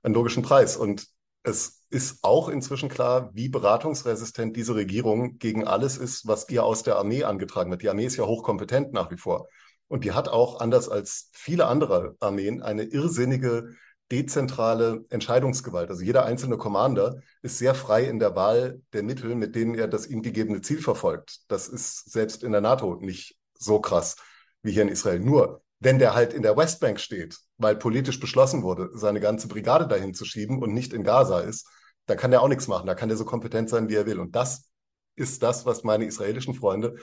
einen 0.03 0.15
logischen 0.15 0.43
Preis. 0.43 0.77
Und 0.77 1.07
es 1.45 1.85
ist 1.89 2.25
auch 2.25 2.49
inzwischen 2.49 2.89
klar, 2.89 3.31
wie 3.33 3.49
beratungsresistent 3.49 4.57
diese 4.57 4.75
Regierung 4.75 5.39
gegen 5.39 5.65
alles 5.65 5.97
ist, 5.99 6.27
was 6.27 6.49
ihr 6.49 6.65
aus 6.65 6.83
der 6.83 6.97
Armee 6.97 7.23
angetragen 7.23 7.71
wird. 7.71 7.83
Die 7.83 7.89
Armee 7.89 8.07
ist 8.07 8.17
ja 8.17 8.27
hochkompetent 8.27 8.93
nach 8.93 9.13
wie 9.13 9.19
vor. 9.19 9.47
Und 9.87 10.05
die 10.05 10.13
hat 10.13 10.29
auch, 10.29 10.59
anders 10.59 10.89
als 10.89 11.31
viele 11.33 11.67
andere 11.67 12.17
Armeen, 12.19 12.61
eine 12.61 12.83
irrsinnige 12.83 13.77
dezentrale 14.11 15.05
Entscheidungsgewalt. 15.11 15.91
Also 15.91 16.03
jeder 16.03 16.25
einzelne 16.25 16.57
Commander 16.57 17.21
ist 17.43 17.59
sehr 17.59 17.75
frei 17.75 18.05
in 18.05 18.19
der 18.19 18.37
Wahl 18.37 18.81
der 18.93 19.03
Mittel, 19.03 19.35
mit 19.35 19.55
denen 19.55 19.75
er 19.75 19.89
das 19.89 20.07
ihm 20.07 20.23
gegebene 20.23 20.61
Ziel 20.61 20.81
verfolgt. 20.81 21.41
Das 21.49 21.69
ist 21.69 22.11
selbst 22.11 22.45
in 22.45 22.53
der 22.53 22.61
NATO 22.61 22.97
nicht 22.97 23.37
so 23.59 23.81
krass 23.81 24.17
wie 24.63 24.73
hier 24.73 24.83
in 24.83 24.89
Israel. 24.89 25.21
Nur, 25.21 25.63
wenn 25.81 25.99
der 25.99 26.15
halt 26.15 26.33
in 26.33 26.43
der 26.43 26.57
Westbank 26.57 27.01
steht, 27.01 27.39
weil 27.59 27.77
politisch 27.77 28.21
beschlossen 28.21 28.63
wurde, 28.63 28.91
seine 28.95 29.21
ganze 29.21 29.49
Brigade 29.49 29.89
dahin 29.89 30.15
zu 30.15 30.25
schieben 30.25 30.63
und 30.63 30.73
nicht 30.73 30.93
in 30.93 31.03
Gaza 31.03 31.41
ist, 31.41 31.69
dann 32.07 32.17
kann 32.17 32.31
der 32.31 32.43
auch 32.43 32.49
nichts 32.49 32.69
machen. 32.69 32.87
Da 32.87 32.95
kann 32.95 33.09
der 33.09 33.19
so 33.19 33.25
kompetent 33.25 33.69
sein, 33.69 33.89
wie 33.89 33.97
er 33.97 34.07
will. 34.07 34.21
Und 34.21 34.37
das 34.37 34.71
ist 35.17 35.43
das, 35.43 35.67
was 35.67 35.83
meine 35.83 36.05
israelischen 36.05 36.55
Freunde 36.55 36.97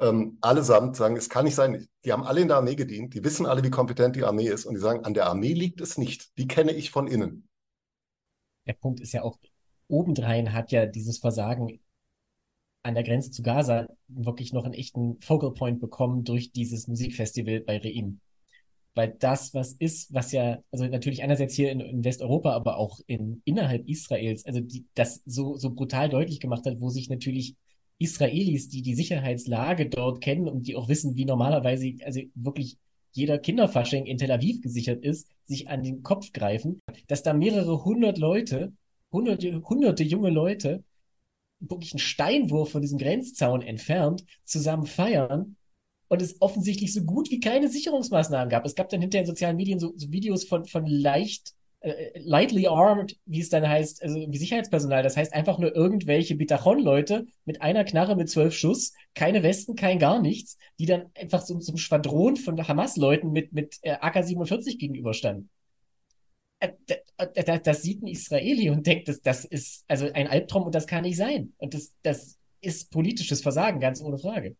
ähm, 0.00 0.38
allesamt 0.40 0.96
sagen, 0.96 1.16
es 1.16 1.28
kann 1.28 1.44
nicht 1.44 1.54
sein. 1.54 1.86
Die 2.04 2.12
haben 2.12 2.24
alle 2.24 2.40
in 2.40 2.48
der 2.48 2.58
Armee 2.58 2.74
gedient, 2.74 3.14
die 3.14 3.24
wissen 3.24 3.46
alle, 3.46 3.62
wie 3.62 3.70
kompetent 3.70 4.16
die 4.16 4.24
Armee 4.24 4.48
ist 4.48 4.66
und 4.66 4.74
die 4.74 4.80
sagen, 4.80 5.04
an 5.04 5.14
der 5.14 5.26
Armee 5.26 5.52
liegt 5.52 5.80
es 5.80 5.98
nicht. 5.98 6.36
Die 6.38 6.48
kenne 6.48 6.72
ich 6.72 6.90
von 6.90 7.06
innen. 7.06 7.48
Der 8.66 8.74
Punkt 8.74 9.00
ist 9.00 9.12
ja 9.12 9.22
auch, 9.22 9.38
obendrein 9.88 10.52
hat 10.52 10.72
ja 10.72 10.86
dieses 10.86 11.18
Versagen 11.18 11.80
an 12.82 12.94
der 12.94 13.04
Grenze 13.04 13.30
zu 13.30 13.42
Gaza 13.42 13.88
wirklich 14.08 14.52
noch 14.52 14.64
einen 14.64 14.74
echten 14.74 15.20
Focal 15.20 15.52
Point 15.54 15.80
bekommen 15.80 16.24
durch 16.24 16.52
dieses 16.52 16.86
Musikfestival 16.86 17.60
bei 17.60 17.78
Reim. 17.78 18.20
Weil 18.94 19.16
das, 19.18 19.54
was 19.54 19.72
ist, 19.72 20.12
was 20.12 20.32
ja, 20.32 20.62
also 20.70 20.86
natürlich 20.86 21.22
einerseits 21.22 21.54
hier 21.54 21.72
in, 21.72 21.80
in 21.80 22.04
Westeuropa, 22.04 22.52
aber 22.52 22.76
auch 22.76 23.00
in, 23.06 23.42
innerhalb 23.44 23.88
Israels, 23.88 24.44
also 24.46 24.60
die, 24.60 24.86
das 24.94 25.22
so, 25.24 25.56
so 25.56 25.70
brutal 25.70 26.08
deutlich 26.08 26.40
gemacht 26.40 26.64
hat, 26.66 26.80
wo 26.80 26.90
sich 26.90 27.08
natürlich 27.08 27.56
Israelis, 27.98 28.68
die 28.68 28.82
die 28.82 28.94
Sicherheitslage 28.94 29.88
dort 29.88 30.20
kennen 30.20 30.48
und 30.48 30.66
die 30.66 30.76
auch 30.76 30.88
wissen, 30.88 31.16
wie 31.16 31.24
normalerweise, 31.24 31.94
also 32.04 32.20
wirklich 32.34 32.78
jeder 33.12 33.38
Kinderfasching 33.38 34.06
in 34.06 34.18
Tel 34.18 34.32
Aviv 34.32 34.60
gesichert 34.60 35.04
ist, 35.04 35.30
sich 35.44 35.68
an 35.68 35.82
den 35.82 36.02
Kopf 36.02 36.32
greifen, 36.32 36.80
dass 37.06 37.22
da 37.22 37.32
mehrere 37.32 37.84
hundert 37.84 38.18
Leute, 38.18 38.72
hunderte, 39.12 39.62
hunderte 39.62 40.02
junge 40.02 40.30
Leute, 40.30 40.82
wirklich 41.60 41.92
einen 41.92 42.00
Steinwurf 42.00 42.70
von 42.70 42.82
diesem 42.82 42.98
Grenzzaun 42.98 43.62
entfernt, 43.62 44.24
zusammen 44.44 44.86
feiern 44.86 45.56
und 46.08 46.20
es 46.20 46.40
offensichtlich 46.40 46.92
so 46.92 47.04
gut 47.04 47.30
wie 47.30 47.40
keine 47.40 47.68
Sicherungsmaßnahmen 47.68 48.48
gab. 48.48 48.66
Es 48.66 48.74
gab 48.74 48.88
dann 48.88 49.00
hinterher 49.00 49.22
in 49.22 49.28
sozialen 49.28 49.56
Medien 49.56 49.78
so, 49.78 49.92
so 49.96 50.10
Videos 50.10 50.44
von, 50.44 50.64
von 50.64 50.86
leicht 50.86 51.54
äh, 51.84 52.18
lightly 52.18 52.66
armed, 52.66 53.18
wie 53.26 53.40
es 53.40 53.50
dann 53.50 53.68
heißt, 53.68 54.02
also 54.02 54.16
wie 54.16 54.38
Sicherheitspersonal. 54.38 55.02
Das 55.02 55.18
heißt 55.18 55.34
einfach 55.34 55.58
nur 55.58 55.76
irgendwelche 55.76 56.34
Bitachon-Leute 56.34 57.26
mit 57.44 57.60
einer 57.60 57.84
Knarre 57.84 58.16
mit 58.16 58.30
zwölf 58.30 58.54
Schuss, 58.54 58.94
keine 59.14 59.42
Westen, 59.42 59.76
kein 59.76 59.98
gar 59.98 60.20
nichts, 60.20 60.56
die 60.78 60.86
dann 60.86 61.10
einfach 61.14 61.42
so, 61.42 61.60
so 61.60 61.72
einem 61.72 61.78
Schwadron 61.78 62.36
von 62.36 62.66
Hamas-Leuten 62.66 63.32
mit, 63.32 63.52
mit 63.52 63.78
äh, 63.82 63.92
AK-47 63.92 64.78
gegenüberstanden. 64.78 65.50
Äh, 66.60 66.72
das, 67.44 67.62
das 67.62 67.82
sieht 67.82 68.02
ein 68.02 68.06
Israeli 68.06 68.70
und 68.70 68.86
denkt, 68.86 69.08
das, 69.08 69.20
das 69.20 69.44
ist 69.44 69.84
also 69.86 70.10
ein 70.10 70.26
Albtraum 70.26 70.64
und 70.64 70.74
das 70.74 70.86
kann 70.86 71.02
nicht 71.02 71.18
sein. 71.18 71.52
Und 71.58 71.74
das, 71.74 71.92
das 72.02 72.38
ist 72.62 72.90
politisches 72.90 73.42
Versagen, 73.42 73.78
ganz 73.78 74.00
ohne 74.00 74.16
Frage. 74.16 74.56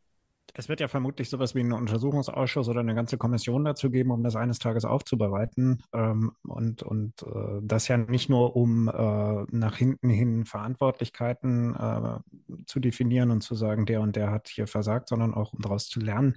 Es 0.56 0.68
wird 0.68 0.78
ja 0.78 0.86
vermutlich 0.86 1.28
sowas 1.28 1.56
wie 1.56 1.60
einen 1.60 1.72
Untersuchungsausschuss 1.72 2.68
oder 2.68 2.78
eine 2.80 2.94
ganze 2.94 3.18
Kommission 3.18 3.64
dazu 3.64 3.90
geben, 3.90 4.12
um 4.12 4.22
das 4.22 4.36
eines 4.36 4.60
Tages 4.60 4.84
aufzubereiten. 4.84 5.82
Ähm, 5.92 6.32
und 6.44 6.84
und 6.84 7.22
äh, 7.22 7.60
das 7.60 7.88
ja 7.88 7.96
nicht 7.96 8.30
nur, 8.30 8.54
um 8.54 8.88
äh, 8.88 9.44
nach 9.50 9.76
hinten 9.76 10.08
hin 10.08 10.44
Verantwortlichkeiten 10.44 11.74
äh, 11.74 12.18
zu 12.66 12.78
definieren 12.78 13.32
und 13.32 13.40
zu 13.40 13.56
sagen, 13.56 13.84
der 13.84 14.00
und 14.00 14.14
der 14.14 14.30
hat 14.30 14.46
hier 14.46 14.68
versagt, 14.68 15.08
sondern 15.08 15.34
auch, 15.34 15.52
um 15.52 15.60
daraus 15.60 15.88
zu 15.88 15.98
lernen. 15.98 16.36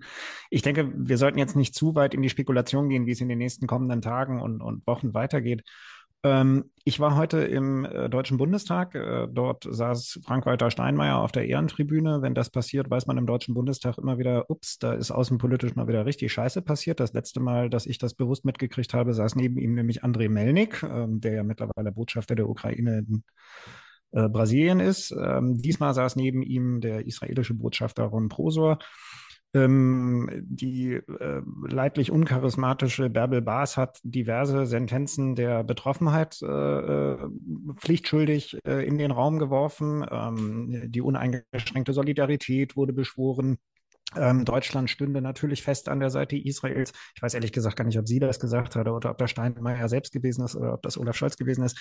Ich 0.50 0.64
denke, 0.64 0.92
wir 0.96 1.20
sollten 1.20 1.38
jetzt 1.38 1.56
nicht 1.56 1.76
zu 1.76 1.94
weit 1.94 2.16
in 2.16 2.24
die 2.24 2.30
Spekulation 2.30 2.90
gehen, 2.90 3.06
wie 3.06 3.12
es 3.12 3.22
in 3.22 3.30
den 3.30 3.38
nächsten 3.38 3.68
kommenden 3.68 4.02
Tagen 4.02 4.42
und, 4.42 4.62
und 4.62 4.88
Wochen 4.88 5.14
weitergeht. 5.14 5.64
Ähm, 6.28 6.66
ich 6.84 7.00
war 7.00 7.16
heute 7.16 7.40
im 7.40 7.86
äh, 7.86 8.10
Deutschen 8.10 8.38
Bundestag. 8.38 8.96
Äh, 8.96 9.28
dort 9.32 9.68
saß 9.70 10.20
Frank-Walter 10.24 10.70
Steinmeier 10.72 11.18
auf 11.18 11.32
der 11.32 11.48
Ehrentribüne. 11.48 12.22
Wenn 12.22 12.36
das 12.36 12.50
passiert, 12.50 12.90
weiß 12.90 13.08
man 13.08 13.18
im 13.18 13.26
Deutschen 13.26 13.54
Bundestag 13.54 13.98
immer 13.98 14.18
wieder, 14.18 14.50
ups, 14.50 14.78
da 14.80 14.94
ist 14.94 15.12
außenpolitisch 15.12 15.76
mal 15.76 15.88
wieder 15.88 16.06
richtig 16.06 16.34
Scheiße 16.34 16.62
passiert. 16.62 17.00
Das 17.00 17.14
letzte 17.14 17.40
Mal, 17.40 17.70
dass 17.70 17.86
ich 17.86 17.98
das 17.98 18.14
bewusst 18.14 18.46
mitgekriegt 18.46 18.94
habe, 18.94 19.14
saß 19.14 19.36
neben 19.36 19.58
ihm 19.58 19.74
nämlich 19.74 20.04
Andrei 20.04 20.28
Melnik, 20.28 20.84
ähm, 20.84 21.22
der 21.22 21.34
ja 21.34 21.44
mittlerweile 21.44 21.92
Botschafter 21.92 22.36
der 22.36 22.50
Ukraine 22.50 23.00
in 23.00 23.24
äh, 24.12 24.28
Brasilien 24.28 24.80
ist. 24.80 25.12
Ähm, 25.12 25.58
diesmal 25.62 25.94
saß 25.94 26.16
neben 26.18 26.42
ihm 26.42 26.82
der 26.82 27.06
israelische 27.06 27.54
Botschafter 27.54 28.04
Ron 28.04 28.30
Prosor. 28.30 28.80
Ähm, 29.58 30.30
die 30.44 30.94
äh, 30.94 31.42
leidlich 31.68 32.12
uncharismatische 32.12 33.10
Bärbel 33.10 33.42
Baas 33.42 33.78
hat 33.78 34.00
diverse 34.04 34.66
Sentenzen 34.66 35.36
der 35.36 35.64
Betroffenheit 35.64 36.40
äh, 36.42 36.46
äh, 36.46 37.18
pflichtschuldig 37.76 38.60
äh, 38.66 38.86
in 38.86 38.98
den 38.98 39.12
Raum 39.12 39.40
geworfen. 39.40 40.06
Ähm, 40.10 40.84
die 40.92 41.02
uneingeschränkte 41.02 41.94
Solidarität 41.94 42.76
wurde 42.76 42.94
beschworen. 42.94 43.58
Ähm, 44.16 44.46
Deutschland 44.46 44.90
stünde 44.90 45.22
natürlich 45.22 45.64
fest 45.64 45.90
an 45.90 46.00
der 46.00 46.10
Seite 46.10 46.38
Israels. 46.38 46.94
Ich 47.16 47.22
weiß 47.22 47.34
ehrlich 47.34 47.52
gesagt 47.52 47.76
gar 47.76 47.86
nicht, 47.86 48.00
ob 48.00 48.08
sie 48.08 48.20
das 48.20 48.40
gesagt 48.40 48.76
hat 48.76 48.88
oder 48.88 49.12
ob 49.12 49.18
das 49.18 49.32
Steinmeier 49.32 49.90
selbst 49.90 50.14
gewesen 50.14 50.46
ist 50.46 50.56
oder 50.56 50.74
ob 50.74 50.82
das 50.82 50.98
Olaf 50.98 51.18
Scholz 51.18 51.36
gewesen 51.36 51.64
ist. 51.64 51.78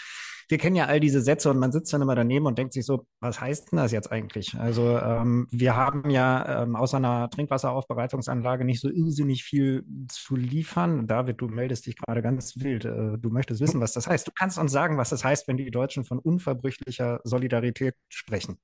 Wir 0.48 0.58
kennen 0.58 0.76
ja 0.76 0.86
all 0.86 1.00
diese 1.00 1.20
Sätze 1.22 1.50
und 1.50 1.58
man 1.58 1.72
sitzt 1.72 1.92
dann 1.92 2.02
immer 2.02 2.14
daneben 2.14 2.46
und 2.46 2.56
denkt 2.56 2.72
sich 2.72 2.86
so, 2.86 3.06
was 3.20 3.40
heißt 3.40 3.72
denn 3.72 3.78
das 3.78 3.90
jetzt 3.90 4.12
eigentlich? 4.12 4.54
Also 4.58 4.98
ähm, 4.98 5.48
wir 5.50 5.74
haben 5.74 6.08
ja 6.10 6.62
ähm, 6.62 6.76
außer 6.76 6.98
einer 6.98 7.28
Trinkwasseraufbereitungsanlage 7.30 8.64
nicht 8.64 8.80
so 8.80 8.88
irrsinnig 8.88 9.42
viel 9.42 9.84
zu 10.08 10.36
liefern. 10.36 11.06
David, 11.06 11.40
du 11.40 11.48
meldest 11.48 11.86
dich 11.86 11.96
gerade 11.96 12.22
ganz 12.22 12.56
wild. 12.56 12.84
Äh, 12.84 13.18
du 13.18 13.30
möchtest 13.30 13.60
wissen, 13.60 13.80
was 13.80 13.92
das 13.92 14.06
heißt. 14.06 14.28
Du 14.28 14.32
kannst 14.32 14.58
uns 14.58 14.70
sagen, 14.70 14.98
was 14.98 15.10
das 15.10 15.24
heißt, 15.24 15.48
wenn 15.48 15.56
die 15.56 15.70
Deutschen 15.70 16.04
von 16.04 16.18
unverbrüchlicher 16.18 17.20
Solidarität 17.24 17.94
sprechen. 18.08 18.58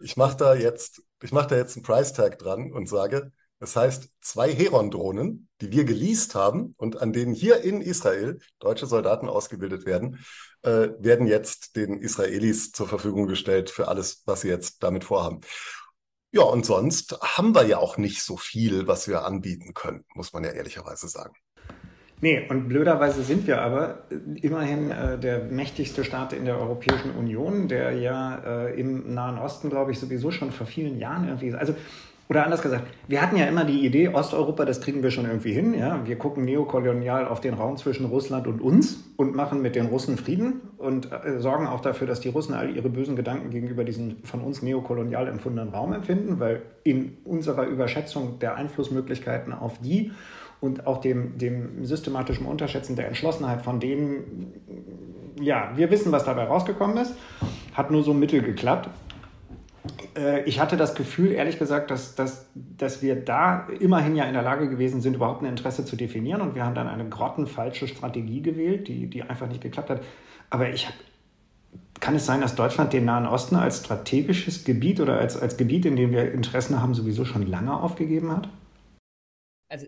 Ich 0.00 0.16
mache 0.16 0.36
da 0.36 0.54
jetzt, 0.54 1.02
ich 1.22 1.32
mache 1.32 1.48
da 1.48 1.56
jetzt 1.56 1.76
einen 1.76 1.82
Price 1.82 2.12
Tag 2.12 2.38
dran 2.38 2.72
und 2.72 2.88
sage, 2.88 3.32
das 3.60 3.74
heißt, 3.74 4.10
zwei 4.20 4.52
Heron-Drohnen, 4.52 5.48
die 5.60 5.72
wir 5.72 5.84
geleast 5.84 6.34
haben 6.34 6.74
und 6.76 7.02
an 7.02 7.12
denen 7.12 7.34
hier 7.34 7.62
in 7.62 7.80
Israel 7.80 8.38
deutsche 8.60 8.86
Soldaten 8.86 9.28
ausgebildet 9.28 9.84
werden, 9.84 10.20
äh, 10.62 10.88
werden 10.98 11.26
jetzt 11.26 11.76
den 11.76 11.98
Israelis 11.98 12.72
zur 12.72 12.88
Verfügung 12.88 13.26
gestellt 13.26 13.70
für 13.70 13.88
alles, 13.88 14.22
was 14.26 14.42
sie 14.42 14.48
jetzt 14.48 14.82
damit 14.82 15.04
vorhaben. 15.04 15.40
Ja, 16.30 16.42
und 16.42 16.66
sonst 16.66 17.18
haben 17.22 17.54
wir 17.54 17.64
ja 17.66 17.78
auch 17.78 17.96
nicht 17.96 18.22
so 18.22 18.36
viel, 18.36 18.86
was 18.86 19.08
wir 19.08 19.24
anbieten 19.24 19.72
können, 19.74 20.04
muss 20.14 20.32
man 20.32 20.44
ja 20.44 20.50
ehrlicherweise 20.50 21.08
sagen. 21.08 21.34
Nee, 22.20 22.46
und 22.48 22.68
blöderweise 22.68 23.22
sind 23.22 23.46
wir 23.46 23.62
aber 23.62 24.02
immerhin 24.10 24.90
äh, 24.90 25.18
der 25.18 25.44
mächtigste 25.44 26.04
Staat 26.04 26.32
in 26.32 26.44
der 26.44 26.58
Europäischen 26.58 27.12
Union, 27.12 27.68
der 27.68 27.92
ja 27.92 28.66
äh, 28.66 28.80
im 28.80 29.14
Nahen 29.14 29.38
Osten, 29.38 29.70
glaube 29.70 29.92
ich, 29.92 30.00
sowieso 30.00 30.32
schon 30.32 30.50
vor 30.50 30.66
vielen 30.66 30.98
Jahren 30.98 31.28
irgendwie. 31.28 31.54
Also, 31.54 31.76
oder 32.28 32.44
anders 32.44 32.60
gesagt, 32.60 32.84
wir 33.06 33.22
hatten 33.22 33.36
ja 33.36 33.46
immer 33.46 33.64
die 33.64 33.86
Idee, 33.86 34.08
Osteuropa, 34.08 34.66
das 34.66 34.82
kriegen 34.82 35.02
wir 35.02 35.10
schon 35.10 35.24
irgendwie 35.24 35.52
hin. 35.52 35.72
Ja? 35.72 36.06
Wir 36.06 36.16
gucken 36.16 36.44
neokolonial 36.44 37.26
auf 37.26 37.40
den 37.40 37.54
Raum 37.54 37.78
zwischen 37.78 38.04
Russland 38.04 38.46
und 38.46 38.60
uns 38.60 39.02
und 39.16 39.34
machen 39.34 39.62
mit 39.62 39.74
den 39.74 39.86
Russen 39.86 40.18
Frieden 40.18 40.60
und 40.76 41.10
äh, 41.10 41.40
sorgen 41.40 41.66
auch 41.66 41.80
dafür, 41.80 42.06
dass 42.06 42.20
die 42.20 42.28
Russen 42.28 42.54
all 42.54 42.76
ihre 42.76 42.90
bösen 42.90 43.16
Gedanken 43.16 43.48
gegenüber 43.48 43.82
diesem 43.84 44.22
von 44.24 44.42
uns 44.42 44.60
neokolonial 44.60 45.26
empfundenen 45.26 45.72
Raum 45.72 45.94
empfinden, 45.94 46.38
weil 46.38 46.62
in 46.84 47.16
unserer 47.24 47.64
Überschätzung 47.64 48.38
der 48.40 48.56
Einflussmöglichkeiten 48.56 49.54
auf 49.54 49.78
die 49.78 50.12
und 50.60 50.86
auch 50.86 51.00
dem, 51.00 51.38
dem 51.38 51.84
systematischen 51.84 52.44
Unterschätzen 52.46 52.94
der 52.96 53.06
Entschlossenheit 53.06 53.62
von 53.62 53.80
denen, 53.80 54.52
ja, 55.40 55.72
wir 55.76 55.90
wissen, 55.90 56.12
was 56.12 56.24
dabei 56.24 56.44
rausgekommen 56.44 56.98
ist, 56.98 57.14
hat 57.72 57.90
nur 57.90 58.02
so 58.02 58.12
mittel 58.12 58.42
geklappt. 58.42 58.90
Äh, 60.16 60.42
ich 60.44 60.60
hatte 60.60 60.76
das 60.76 60.94
Gefühl, 60.94 61.32
ehrlich 61.32 61.58
gesagt, 61.58 61.90
dass, 61.90 62.14
dass, 62.14 62.46
dass 62.54 63.02
wir 63.02 63.16
da 63.16 63.68
immerhin 63.80 64.16
ja 64.16 64.24
in 64.24 64.34
der 64.34 64.42
Lage 64.42 64.68
gewesen 64.68 65.00
sind, 65.00 65.14
überhaupt 65.14 65.42
ein 65.42 65.48
Interesse 65.48 65.84
zu 65.84 65.96
definieren 65.96 66.40
und 66.40 66.54
wir 66.54 66.64
haben 66.64 66.74
dann 66.74 66.88
eine 66.88 67.08
grottenfalsche 67.08 67.88
Strategie 67.88 68.42
gewählt, 68.42 68.88
die, 68.88 69.06
die 69.06 69.22
einfach 69.22 69.48
nicht 69.48 69.60
geklappt 69.60 69.90
hat. 69.90 70.02
Aber 70.50 70.70
ich 70.70 70.86
habe 70.86 70.96
kann 72.00 72.14
es 72.14 72.26
sein, 72.26 72.40
dass 72.40 72.54
Deutschland 72.54 72.92
den 72.92 73.04
Nahen 73.04 73.26
Osten 73.26 73.56
als 73.56 73.80
strategisches 73.80 74.64
Gebiet 74.64 75.00
oder 75.00 75.18
als, 75.18 75.36
als 75.36 75.56
Gebiet, 75.56 75.84
in 75.84 75.96
dem 75.96 76.12
wir 76.12 76.32
Interessen 76.32 76.80
haben, 76.80 76.94
sowieso 76.94 77.24
schon 77.24 77.46
lange 77.46 77.74
aufgegeben 77.74 78.30
hat? 78.30 78.48
Also 79.68 79.86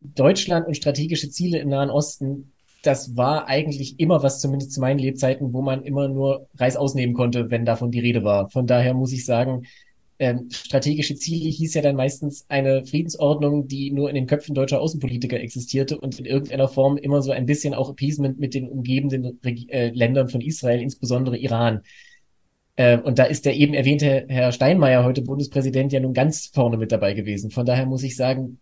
Deutschland 0.00 0.66
und 0.66 0.76
strategische 0.76 1.30
Ziele 1.30 1.58
im 1.58 1.68
Nahen 1.68 1.90
Osten, 1.90 2.51
das 2.82 3.16
war 3.16 3.48
eigentlich 3.48 3.98
immer 4.00 4.22
was, 4.22 4.40
zumindest 4.40 4.72
zu 4.72 4.80
meinen 4.80 4.98
Lebzeiten, 4.98 5.52
wo 5.52 5.62
man 5.62 5.84
immer 5.84 6.08
nur 6.08 6.48
Reis 6.56 6.76
ausnehmen 6.76 7.14
konnte, 7.14 7.50
wenn 7.50 7.64
davon 7.64 7.90
die 7.90 8.00
Rede 8.00 8.24
war. 8.24 8.50
Von 8.50 8.66
daher 8.66 8.92
muss 8.94 9.12
ich 9.12 9.24
sagen, 9.24 9.62
ähm, 10.18 10.48
strategische 10.50 11.16
Ziele 11.16 11.48
hieß 11.48 11.74
ja 11.74 11.82
dann 11.82 11.96
meistens 11.96 12.44
eine 12.48 12.84
Friedensordnung, 12.84 13.66
die 13.66 13.90
nur 13.90 14.08
in 14.08 14.14
den 14.14 14.26
Köpfen 14.26 14.54
deutscher 14.54 14.80
Außenpolitiker 14.80 15.40
existierte 15.40 15.98
und 15.98 16.18
in 16.18 16.26
irgendeiner 16.26 16.68
Form 16.68 16.96
immer 16.96 17.22
so 17.22 17.32
ein 17.32 17.46
bisschen 17.46 17.74
auch 17.74 17.90
Appeasement 17.90 18.38
mit 18.38 18.54
den 18.54 18.68
umgebenden 18.68 19.40
Reg 19.44 19.68
äh, 19.72 19.88
Ländern 19.88 20.28
von 20.28 20.40
Israel, 20.40 20.80
insbesondere 20.80 21.36
Iran. 21.38 21.80
Äh, 22.76 22.98
und 22.98 23.18
da 23.18 23.24
ist 23.24 23.44
der 23.46 23.56
eben 23.56 23.74
erwähnte 23.74 24.26
Herr 24.28 24.52
Steinmeier, 24.52 25.04
heute 25.04 25.22
Bundespräsident, 25.22 25.92
ja 25.92 26.00
nun 26.00 26.14
ganz 26.14 26.46
vorne 26.46 26.76
mit 26.76 26.92
dabei 26.92 27.14
gewesen. 27.14 27.50
Von 27.50 27.66
daher 27.66 27.86
muss 27.86 28.02
ich 28.02 28.16
sagen, 28.16 28.58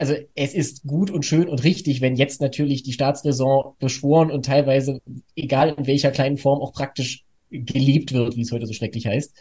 also 0.00 0.14
es 0.34 0.54
ist 0.54 0.86
gut 0.86 1.10
und 1.10 1.26
schön 1.26 1.46
und 1.46 1.62
richtig, 1.62 2.00
wenn 2.00 2.16
jetzt 2.16 2.40
natürlich 2.40 2.82
die 2.82 2.94
Staatsräson 2.94 3.74
beschworen 3.78 4.30
und 4.30 4.46
teilweise, 4.46 5.02
egal 5.36 5.74
in 5.76 5.86
welcher 5.86 6.10
kleinen 6.10 6.38
Form, 6.38 6.62
auch 6.62 6.72
praktisch 6.72 7.26
gelebt 7.50 8.14
wird, 8.14 8.34
wie 8.34 8.40
es 8.40 8.50
heute 8.50 8.66
so 8.66 8.72
schrecklich 8.72 9.06
heißt. 9.06 9.36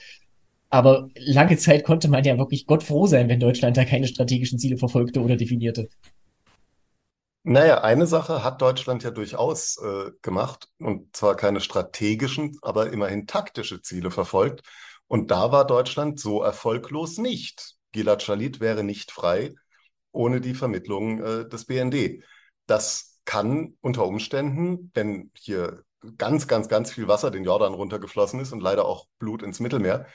Aber 0.70 1.08
lange 1.16 1.56
Zeit 1.56 1.86
konnte 1.86 2.10
man 2.10 2.26
ja 2.26 2.38
wirklich 2.38 2.68
Gott 2.68 2.84
froh 2.84 3.08
sein, 3.08 3.30
wenn 3.30 3.40
Deutschland 3.40 3.78
da 3.78 3.86
keine 3.86 4.08
strategischen 4.08 4.60
Ziele 4.60 4.78
verfolgte 4.78 5.22
oder 5.22 5.38
definierte. 5.38 5.88
Naja, 7.44 7.82
eine 7.82 8.06
Sache 8.06 8.44
hat 8.44 8.62
Deutschland 8.62 9.02
ja 9.04 9.12
durchaus 9.12 9.78
äh, 9.78 10.12
gemacht, 10.22 10.68
und 10.78 11.16
zwar 11.16 11.38
keine 11.38 11.62
strategischen, 11.62 12.58
aber 12.62 12.92
immerhin 12.92 13.28
taktische 13.28 13.82
Ziele 13.82 14.12
verfolgt. 14.12 14.64
Und 15.08 15.32
da 15.32 15.54
war 15.54 15.66
Deutschland 15.66 16.20
so 16.20 16.44
erfolglos 16.44 17.18
nicht. 17.18 17.76
Gilad 17.94 18.24
Shalit 18.24 18.60
wäre 18.60 18.84
nicht 18.84 19.12
frei 19.12 19.56
ohne 20.12 20.42
die 20.42 20.54
Vermittlung 20.54 21.22
äh, 21.22 21.48
des 21.48 21.66
BND. 21.66 22.24
Das 22.66 23.20
kann 23.26 23.76
unter 23.82 24.06
Umständen, 24.06 24.92
wenn 24.94 25.32
hier 25.36 25.84
ganz, 26.18 26.48
ganz, 26.48 26.68
ganz 26.68 26.92
viel 26.92 27.08
Wasser 27.08 27.32
den 27.32 27.44
Jordan 27.44 27.74
runtergeflossen 27.74 28.40
ist 28.40 28.54
und 28.54 28.62
leider 28.62 28.86
auch 28.86 29.06
Blut 29.20 29.44
ins 29.44 29.60
Mittelmeer, 29.60 30.08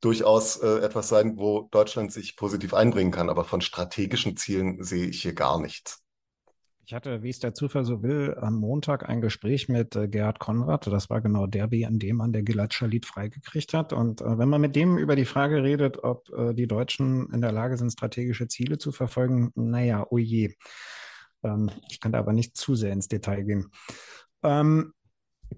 durchaus 0.00 0.56
äh, 0.56 0.78
etwas 0.80 1.08
sein, 1.08 1.38
wo 1.38 1.68
Deutschland 1.70 2.12
sich 2.12 2.36
positiv 2.36 2.74
einbringen 2.74 3.10
kann. 3.10 3.30
Aber 3.30 3.44
von 3.44 3.60
strategischen 3.60 4.36
Zielen 4.36 4.82
sehe 4.84 5.06
ich 5.06 5.22
hier 5.22 5.34
gar 5.34 5.60
nichts. 5.60 6.03
Ich 6.86 6.92
hatte, 6.92 7.22
wie 7.22 7.30
es 7.30 7.38
der 7.38 7.54
Zufall 7.54 7.86
so 7.86 8.02
will, 8.02 8.36
am 8.38 8.56
Montag 8.56 9.08
ein 9.08 9.22
Gespräch 9.22 9.70
mit 9.70 9.96
äh, 9.96 10.06
Gerhard 10.06 10.38
Konrad. 10.38 10.86
Das 10.86 11.08
war 11.08 11.22
genau 11.22 11.46
der 11.46 11.68
BND-Mann, 11.68 12.34
der 12.34 12.42
Gilad 12.42 12.74
Shalit 12.74 13.06
freigekriegt 13.06 13.72
hat. 13.72 13.94
Und 13.94 14.20
äh, 14.20 14.38
wenn 14.38 14.50
man 14.50 14.60
mit 14.60 14.76
dem 14.76 14.98
über 14.98 15.16
die 15.16 15.24
Frage 15.24 15.62
redet, 15.62 16.04
ob 16.04 16.28
äh, 16.30 16.52
die 16.52 16.66
Deutschen 16.66 17.32
in 17.32 17.40
der 17.40 17.52
Lage 17.52 17.78
sind, 17.78 17.90
strategische 17.90 18.48
Ziele 18.48 18.76
zu 18.76 18.92
verfolgen, 18.92 19.50
naja, 19.54 20.06
oh 20.10 20.18
je. 20.18 20.54
Ähm, 21.42 21.70
ich 21.88 22.00
kann 22.00 22.12
da 22.12 22.18
aber 22.18 22.34
nicht 22.34 22.54
zu 22.54 22.74
sehr 22.74 22.92
ins 22.92 23.08
Detail 23.08 23.44
gehen. 23.44 23.70
Ähm, 24.42 24.92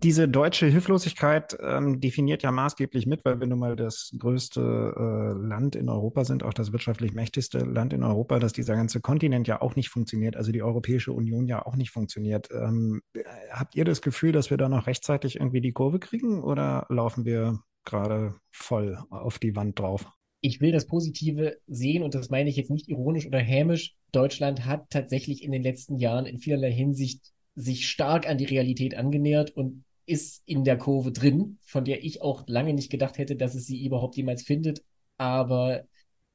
diese 0.03 0.29
deutsche 0.29 0.67
Hilflosigkeit 0.67 1.57
ähm, 1.61 2.01
definiert 2.01 2.43
ja 2.43 2.51
maßgeblich 2.51 3.07
mit, 3.07 3.25
weil 3.25 3.41
wir 3.41 3.47
nun 3.47 3.59
mal 3.59 3.77
das 3.77 4.13
größte 4.19 4.61
äh, 4.61 5.47
Land 5.47 5.77
in 5.77 5.89
Europa 5.89 6.25
sind, 6.25 6.43
auch 6.43 6.53
das 6.53 6.73
wirtschaftlich 6.73 7.15
mächtigste 7.15 7.59
Land 7.59 7.93
in 7.93 8.03
Europa, 8.03 8.39
dass 8.39 8.53
dieser 8.53 8.77
ganze 8.77 9.01
Kontinent 9.01 9.49
ja 9.49 9.63
auch 9.63 9.77
nicht 9.77 9.89
funktioniert, 9.89 10.37
also 10.37 10.53
die 10.53 10.63
Europäische 10.63 11.13
Union 11.13 11.47
ja 11.47 11.65
auch 11.65 11.77
nicht 11.77 11.91
funktioniert. 11.91 12.49
Ähm, 12.53 13.03
habt 13.51 13.75
ihr 13.75 13.85
das 13.85 14.03
Gefühl, 14.03 14.33
dass 14.33 14.51
wir 14.51 14.57
da 14.57 14.69
noch 14.69 14.87
rechtzeitig 14.87 15.37
irgendwie 15.37 15.61
die 15.61 15.73
Kurve 15.73 15.99
kriegen 15.99 16.43
oder 16.43 16.87
laufen 16.89 17.25
wir 17.25 17.61
gerade 17.85 18.35
voll 18.51 18.99
auf 19.11 19.39
die 19.39 19.57
Wand 19.57 19.79
drauf? 19.79 20.07
Ich 20.43 20.61
will 20.61 20.73
das 20.73 20.87
Positive 20.87 21.57
sehen 21.67 22.03
und 22.03 22.15
das 22.15 22.29
meine 22.29 22.51
ich 22.51 22.57
jetzt 22.57 22.71
nicht 22.71 22.89
ironisch 22.89 23.27
oder 23.27 23.39
hämisch. 23.39 23.95
Deutschland 24.13 24.67
hat 24.67 24.91
tatsächlich 24.91 25.43
in 25.43 25.53
den 25.53 25.63
letzten 25.63 25.97
Jahren 25.97 26.27
in 26.27 26.39
vielerlei 26.39 26.73
Hinsicht 26.73 27.33
sich 27.57 27.89
stark 27.89 28.29
an 28.29 28.39
die 28.39 28.45
Realität 28.45 28.95
angenähert 28.95 29.51
und 29.51 29.85
ist 30.05 30.43
in 30.47 30.63
der 30.63 30.79
Kurve 30.79 31.11
drin, 31.11 31.59
von 31.63 31.85
der 31.85 32.05
ich 32.05 32.23
auch 32.23 32.45
lange 32.47 32.75
nicht 32.75 32.91
gedacht 32.91 33.19
hätte, 33.19 33.35
dass 33.35 33.55
es 33.55 33.67
sie 33.67 33.85
überhaupt 33.85 34.17
jemals 34.17 34.43
findet. 34.43 34.85
Aber 35.17 35.85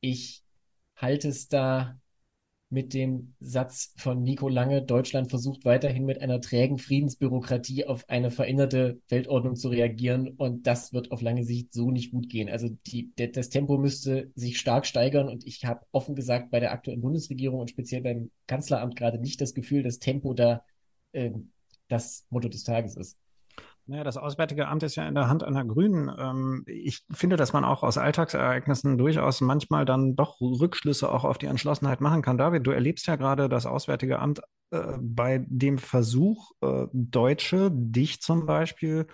ich 0.02 0.44
halte 0.98 1.30
es 1.30 1.48
da 1.48 1.98
mit 2.72 2.94
dem 2.94 3.36
Satz 3.42 3.94
von 3.98 4.24
Nico 4.24 4.48
Lange, 4.48 4.82
Deutschland 4.82 5.30
versucht 5.30 5.66
weiterhin 5.66 6.06
mit 6.06 6.22
einer 6.22 6.40
trägen 6.40 6.78
Friedensbürokratie 6.78 7.86
auf 7.86 8.08
eine 8.10 8.32
veränderte 8.32 9.02
Weltordnung 9.10 9.58
zu 9.58 9.68
reagieren 9.68 10.30
und 10.30 10.68
das 10.68 10.94
wird 10.94 11.12
auf 11.12 11.22
lange 11.22 11.44
Sicht 11.44 11.74
so 11.74 11.92
nicht 11.92 12.12
gut 12.12 12.30
gehen. 12.30 12.50
Also 12.50 12.70
die, 12.88 13.12
das 13.16 13.50
Tempo 13.50 13.78
müsste 13.78 14.32
sich 14.36 14.58
stark 14.58 14.86
steigern 14.86 15.28
und 15.28 15.46
ich 15.46 15.66
habe 15.66 15.86
offen 15.92 16.16
gesagt 16.16 16.50
bei 16.50 16.62
der 16.62 16.72
aktuellen 16.72 17.02
Bundesregierung 17.02 17.60
und 17.60 17.70
speziell 17.70 18.02
beim 18.02 18.32
Kanzleramt 18.48 18.96
gerade 18.96 19.20
nicht 19.20 19.42
das 19.42 19.54
Gefühl, 19.54 19.84
dass 19.84 20.00
Tempo 20.00 20.34
da 20.34 20.64
äh, 21.14 21.32
das 21.88 22.26
Motto 22.30 22.50
des 22.50 22.64
Tages 22.64 22.96
ist. 22.96 23.18
Naja, 23.88 24.04
das 24.04 24.18
Auswärtige 24.18 24.68
Amt 24.68 24.84
ist 24.84 24.96
ja 24.96 25.08
in 25.08 25.16
der 25.16 25.28
Hand 25.28 25.44
einer 25.44 25.66
Grünen. 25.66 26.10
Ähm, 26.18 26.64
ich 26.68 27.04
finde, 27.12 27.36
dass 27.36 27.52
man 27.52 27.66
auch 27.66 27.84
aus 27.84 27.98
Alltagsereignissen 27.98 28.98
durchaus 28.98 29.42
manchmal 29.42 29.86
dann 29.86 30.16
doch 30.16 30.40
Rückschlüsse 30.40 31.12
auch 31.12 31.24
auf 31.24 31.38
die 31.38 31.48
Entschlossenheit 31.48 32.00
machen 32.00 32.22
kann. 32.22 32.38
David, 32.38 32.66
du 32.66 32.72
erlebst 32.72 33.08
ja 33.08 33.16
gerade 33.16 33.50
das 33.50 33.66
Auswärtige 33.66 34.20
Amt 34.20 34.42
äh, 34.72 34.98
bei 35.02 35.44
dem 35.48 35.78
Versuch, 35.78 36.52
äh, 36.62 36.86
Deutsche, 36.94 37.70
dich 37.74 38.22
zum 38.22 38.46
Beispiel, 38.46 39.08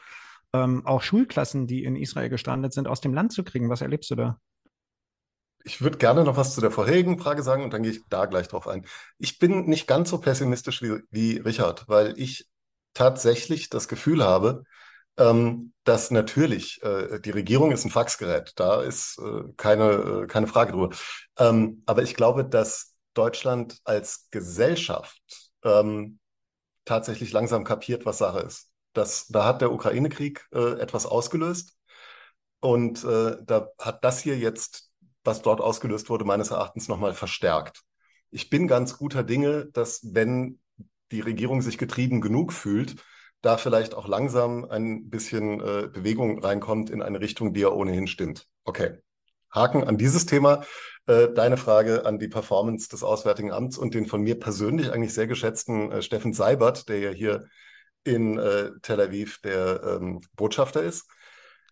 ähm, 0.54 0.86
auch 0.86 1.02
Schulklassen, 1.02 1.66
die 1.66 1.84
in 1.84 1.96
Israel 1.96 2.30
gestrandet 2.30 2.74
sind, 2.74 2.88
aus 2.88 3.02
dem 3.02 3.14
Land 3.14 3.32
zu 3.32 3.44
kriegen. 3.44 3.70
Was 3.70 3.82
erlebst 3.82 4.12
du 4.12 4.16
da? 4.16 4.40
Ich 5.68 5.82
würde 5.82 5.98
gerne 5.98 6.24
noch 6.24 6.38
was 6.38 6.56
zu 6.56 6.62
der 6.62 6.72
vorherigen 6.72 7.20
Frage 7.20 7.44
sagen 7.44 7.64
und 7.64 7.74
dann 7.74 7.84
gehe 7.84 7.92
ich 7.92 8.02
da 8.10 8.26
gleich 8.26 8.48
drauf 8.48 8.68
ein. 8.68 8.86
Ich 9.18 9.38
bin 9.38 9.66
nicht 9.66 9.86
ganz 9.86 10.10
so 10.10 10.18
pessimistisch 10.20 10.82
wie, 10.82 11.04
wie 11.12 11.38
Richard, 11.40 11.88
weil 11.90 12.18
ich 12.18 12.48
tatsächlich 12.94 13.70
das 13.70 13.90
Gefühl 13.90 14.24
habe, 14.24 14.64
ähm, 15.18 15.74
dass 15.84 16.10
natürlich 16.10 16.82
äh, 16.84 17.20
die 17.20 17.32
Regierung 17.32 17.72
ist 17.72 17.84
ein 17.84 17.92
Faxgerät, 17.92 18.54
da 18.56 18.82
ist 18.82 19.20
äh, 19.20 19.44
keine, 19.58 20.24
äh, 20.24 20.28
keine 20.28 20.48
Frage 20.48 20.72
drüber. 20.72 20.96
Ähm, 21.38 21.84
aber 21.86 22.02
ich 22.04 22.16
glaube, 22.16 22.46
dass 22.46 22.96
Deutschland 23.14 23.80
als 23.84 24.30
Gesellschaft 24.32 25.22
ähm, 25.64 26.20
tatsächlich 26.86 27.34
langsam 27.34 27.66
kapiert, 27.66 28.06
was 28.06 28.20
Sache 28.20 28.40
ist. 28.40 28.70
Das, 28.94 29.28
da 29.28 29.44
hat 29.46 29.62
der 29.62 29.74
Ukraine-Krieg 29.74 30.48
äh, 30.54 30.80
etwas 30.80 31.06
ausgelöst 31.06 31.76
und 32.60 33.04
äh, 33.04 33.38
da 33.46 33.70
hat 33.80 34.04
das 34.04 34.20
hier 34.20 34.38
jetzt, 34.38 34.87
was 35.28 35.44
dort 35.44 35.62
ausgelöst 35.62 36.10
wurde, 36.10 36.26
meines 36.26 36.50
Erachtens 36.50 36.88
nochmal 36.88 37.14
verstärkt. 37.14 37.84
Ich 38.32 38.50
bin 38.50 38.68
ganz 38.68 38.98
guter 38.98 39.24
Dinge, 39.24 39.68
dass 39.68 40.02
wenn 40.04 40.60
die 41.12 41.22
Regierung 41.22 41.62
sich 41.62 41.78
getrieben 41.78 42.22
genug 42.22 42.52
fühlt, 42.52 42.96
da 43.42 43.58
vielleicht 43.58 43.94
auch 43.94 44.08
langsam 44.08 44.66
ein 44.66 45.10
bisschen 45.10 45.60
äh, 45.62 45.88
Bewegung 45.92 46.40
reinkommt 46.44 46.90
in 46.90 47.02
eine 47.02 47.22
Richtung, 47.22 47.54
die 47.54 47.62
ja 47.62 47.70
ohnehin 47.70 48.08
stimmt. 48.08 48.48
Okay. 48.64 48.98
Haken 49.52 49.84
an 49.84 49.98
dieses 49.98 50.26
Thema. 50.26 50.64
Äh, 51.06 51.30
deine 51.34 51.56
Frage 51.56 52.06
an 52.06 52.20
die 52.20 52.28
Performance 52.28 52.90
des 52.90 53.04
Auswärtigen 53.04 53.52
Amts 53.52 53.78
und 53.78 53.94
den 53.94 54.08
von 54.08 54.22
mir 54.22 54.40
persönlich 54.40 54.92
eigentlich 54.92 55.14
sehr 55.14 55.28
geschätzten 55.28 55.92
äh, 55.92 56.02
Steffen 56.02 56.34
Seibert, 56.34 56.90
der 56.90 57.00
ja 57.00 57.12
hier 57.12 57.46
in 58.04 58.38
äh, 58.38 58.72
Tel 58.82 59.00
Aviv 59.00 59.40
der 59.42 59.84
ähm, 59.84 60.22
Botschafter 60.36 60.84
ist. 60.84 61.08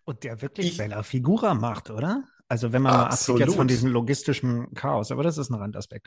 Und 0.04 0.24
der 0.24 0.40
wirklich 0.40 0.68
ich, 0.68 0.78
Bella 0.78 1.02
Figura 1.02 1.54
macht, 1.54 1.90
oder? 1.90 2.24
Also 2.48 2.72
wenn 2.72 2.82
man 2.82 2.92
absolut. 2.92 3.08
mal 3.08 3.12
absieht 3.12 3.48
jetzt 3.48 3.56
von 3.56 3.68
diesem 3.68 3.90
logistischen 3.90 4.72
Chaos, 4.74 5.10
aber 5.10 5.22
das 5.22 5.38
ist 5.38 5.50
ein 5.50 5.54
Randaspekt 5.54 6.06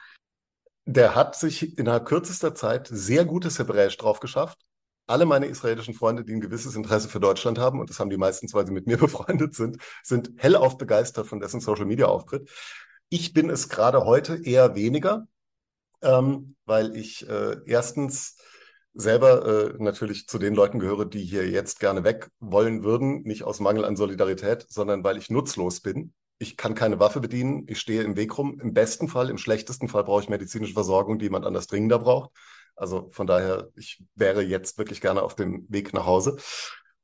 der 0.93 1.13
hat 1.13 1.35
sich 1.35 1.77
innerhalb 1.77 2.05
kürzester 2.05 2.55
Zeit 2.55 2.87
sehr 2.91 3.23
gutes 3.23 3.59
Hebräisch 3.59 3.95
drauf 3.97 4.19
geschafft. 4.19 4.57
Alle 5.05 5.27
meine 5.27 5.45
israelischen 5.45 5.93
Freunde, 5.93 6.23
die 6.23 6.33
ein 6.33 6.41
gewisses 6.41 6.75
Interesse 6.75 7.09
für 7.09 7.19
Deutschland 7.19 7.59
haben, 7.59 7.79
und 7.79 7.91
das 7.91 7.99
haben 7.99 8.09
die 8.09 8.17
meistens, 8.17 8.55
weil 8.55 8.65
sie 8.65 8.73
mit 8.73 8.87
mir 8.87 8.97
befreundet 8.97 9.53
sind, 9.53 9.77
sind 10.03 10.31
hellauf 10.37 10.77
begeistert 10.77 11.27
von 11.27 11.39
dessen 11.39 11.61
Social-Media-Auftritt. 11.61 12.49
Ich 13.09 13.33
bin 13.33 13.51
es 13.51 13.69
gerade 13.69 14.05
heute 14.05 14.43
eher 14.43 14.75
weniger, 14.75 15.27
ähm, 16.01 16.55
weil 16.65 16.95
ich 16.95 17.27
äh, 17.29 17.57
erstens 17.65 18.37
selber 18.95 19.75
äh, 19.75 19.83
natürlich 19.83 20.27
zu 20.27 20.39
den 20.39 20.55
Leuten 20.55 20.79
gehöre, 20.79 21.05
die 21.05 21.23
hier 21.23 21.47
jetzt 21.47 21.79
gerne 21.79 22.03
weg 22.03 22.29
wollen 22.39 22.83
würden, 22.83 23.21
nicht 23.23 23.43
aus 23.43 23.59
Mangel 23.59 23.85
an 23.85 23.95
Solidarität, 23.95 24.65
sondern 24.69 25.03
weil 25.03 25.17
ich 25.17 25.29
nutzlos 25.29 25.81
bin 25.81 26.13
ich 26.39 26.57
kann 26.57 26.73
keine 26.73 26.99
Waffe 26.99 27.19
bedienen, 27.19 27.65
ich 27.67 27.79
stehe 27.79 28.01
im 28.01 28.15
Weg 28.15 28.37
rum. 28.37 28.59
Im 28.61 28.73
besten 28.73 29.09
Fall, 29.09 29.29
im 29.29 29.37
schlechtesten 29.37 29.89
Fall 29.89 30.05
brauche 30.05 30.23
ich 30.23 30.29
medizinische 30.29 30.73
Versorgung, 30.73 31.19
die 31.19 31.25
jemand 31.25 31.45
anders 31.45 31.67
dringender 31.67 31.99
braucht. 31.99 32.31
Also 32.75 33.09
von 33.11 33.27
daher, 33.27 33.69
ich 33.75 34.01
wäre 34.15 34.41
jetzt 34.41 34.77
wirklich 34.77 35.01
gerne 35.01 35.21
auf 35.21 35.35
dem 35.35 35.65
Weg 35.67 35.93
nach 35.93 36.05
Hause. 36.05 36.37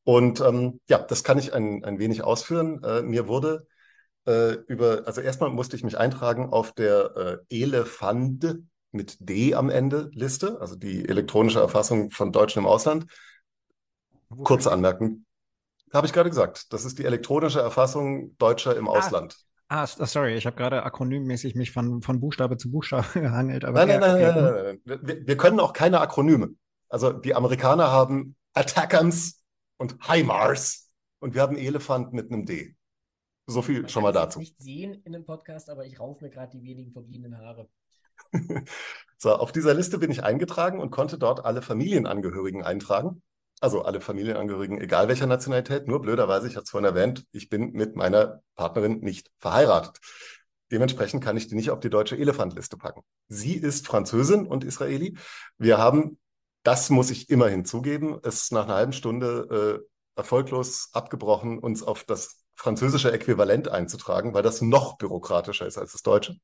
Und 0.04 0.40
ähm, 0.40 0.80
ja, 0.88 1.00
das 1.00 1.24
kann 1.26 1.38
ich 1.38 1.54
ein, 1.54 1.84
ein 1.84 2.00
wenig 2.00 2.24
ausführen. 2.24 2.82
Äh, 2.84 3.02
mir 3.02 3.28
wurde 3.28 3.68
äh, 4.26 4.54
über, 4.68 5.04
also 5.06 5.20
erstmal 5.20 5.50
musste 5.50 5.76
ich 5.76 5.84
mich 5.84 5.98
eintragen 5.98 6.50
auf 6.50 6.72
der 6.72 7.44
äh, 7.50 7.64
Elefant 7.64 8.60
mit 8.92 9.18
D 9.20 9.54
am 9.54 9.70
Ende 9.70 10.10
Liste, 10.14 10.62
also 10.62 10.78
die 10.78 11.10
elektronische 11.10 11.60
Erfassung 11.60 12.10
von 12.12 12.32
Deutschen 12.32 12.60
im 12.60 12.68
Ausland. 12.68 13.06
Kurze 14.44 14.72
Anmerkung, 14.72 15.25
Habe 15.96 16.08
ich 16.08 16.14
gerade 16.14 16.30
gesagt. 16.30 16.72
Das 16.74 16.86
ist 16.86 17.00
die 17.00 17.06
elektronische 17.06 17.60
Erfassung 17.62 18.38
Deutscher 18.38 18.76
im 18.76 18.88
Ah. 18.88 18.92
Ausland. 18.92 19.38
Ah, 19.68 19.84
s- 19.84 19.96
sorry, 19.96 20.36
ich 20.36 20.46
habe 20.46 20.56
gerade 20.56 20.84
akronymmäßig 20.84 21.56
mich 21.56 21.72
von, 21.72 22.02
von 22.04 22.20
Buchstabe 22.20 22.58
zu 22.58 22.70
Buchstabe 22.70 23.06
gehangelt. 23.20 23.66
Aber 23.66 23.86
Nein, 23.86 24.00
nein, 24.00 24.22
nein, 24.22 24.36
nein, 24.36 24.54
nein, 24.54 24.80
nein. 24.86 25.00
Wir, 25.08 25.28
wir 25.28 25.38
können 25.38 25.60
auch 25.60 25.74
keine 25.74 26.00
Akronyme. 26.02 26.50
Also 26.90 27.12
die 27.12 27.34
Amerikaner 27.34 27.92
haben 27.92 28.36
Attackams 28.54 29.42
und 29.78 29.98
HIMARS 30.08 30.90
und 31.20 31.34
wir 31.34 31.42
haben 31.42 31.58
Elefant 31.58 32.14
mit 32.14 32.32
einem 32.32 32.46
D. 32.46 32.76
So 33.48 33.62
viel 33.62 33.82
Man 33.82 33.90
schon 33.90 34.04
mal 34.04 34.12
kann 34.14 34.18
es 34.18 34.24
jetzt 34.26 34.30
dazu. 34.36 34.40
nicht 34.40 34.62
sehen 34.62 34.94
in 35.04 35.14
dem 35.14 35.26
Podcast, 35.26 35.70
aber 35.70 35.86
ich 35.86 36.00
raufe 36.00 36.24
mir 36.24 36.30
gerade 36.30 36.52
die 36.58 36.64
wenigen 36.64 36.92
verbliebenen 36.92 37.38
Haare. 37.40 37.68
So, 39.18 39.34
auf 39.34 39.52
dieser 39.54 39.74
Liste 39.74 39.98
bin 39.98 40.12
ich 40.12 40.24
eingetragen 40.24 40.80
und 40.80 40.92
konnte 40.92 41.18
dort 41.18 41.44
alle 41.46 41.62
Familienangehörigen 41.62 42.64
eintragen. 42.64 43.22
Also 43.62 43.84
alle 43.84 44.02
Familienangehörigen, 44.02 44.82
egal 44.82 45.08
welcher 45.08 45.28
Nationalität. 45.28 45.88
Nur 45.88 46.02
blöderweise, 46.02 46.48
ich 46.48 46.56
hatte 46.56 46.66
es 46.66 46.70
vorhin 46.70 46.86
erwähnt, 46.86 47.26
ich 47.32 47.50
bin 47.50 47.72
mit 47.72 47.96
meiner 47.96 48.42
Partnerin 48.56 49.00
nicht 49.00 49.32
verheiratet. 49.40 50.00
Dementsprechend 50.72 51.24
kann 51.24 51.38
ich 51.38 51.48
die 51.48 51.56
nicht 51.56 51.70
auf 51.70 51.80
die 51.80 51.90
deutsche 51.90 52.18
Elefantliste 52.18 52.78
packen. 52.78 53.02
Sie 53.28 53.54
ist 53.56 53.88
Französin 53.88 54.46
und 54.46 54.64
Israeli. 54.64 55.18
Wir 55.58 55.78
haben, 55.78 56.20
das 56.64 56.90
muss 56.90 57.12
ich 57.12 57.30
immerhin 57.30 57.66
zugeben, 57.66 58.20
es 58.24 58.52
nach 58.52 58.66
einer 58.66 58.76
halben 58.76 58.94
Stunde 58.94 59.84
äh, 59.86 60.20
erfolglos 60.20 60.90
abgebrochen, 60.94 61.60
uns 61.60 61.84
auf 61.84 62.04
das 62.04 62.44
französische 62.56 63.12
Äquivalent 63.12 63.68
einzutragen, 63.68 64.34
weil 64.34 64.44
das 64.44 64.62
noch 64.62 64.98
bürokratischer 64.98 65.68
ist 65.68 65.78
als 65.78 65.92
das 65.92 66.02
deutsche. 66.02 66.36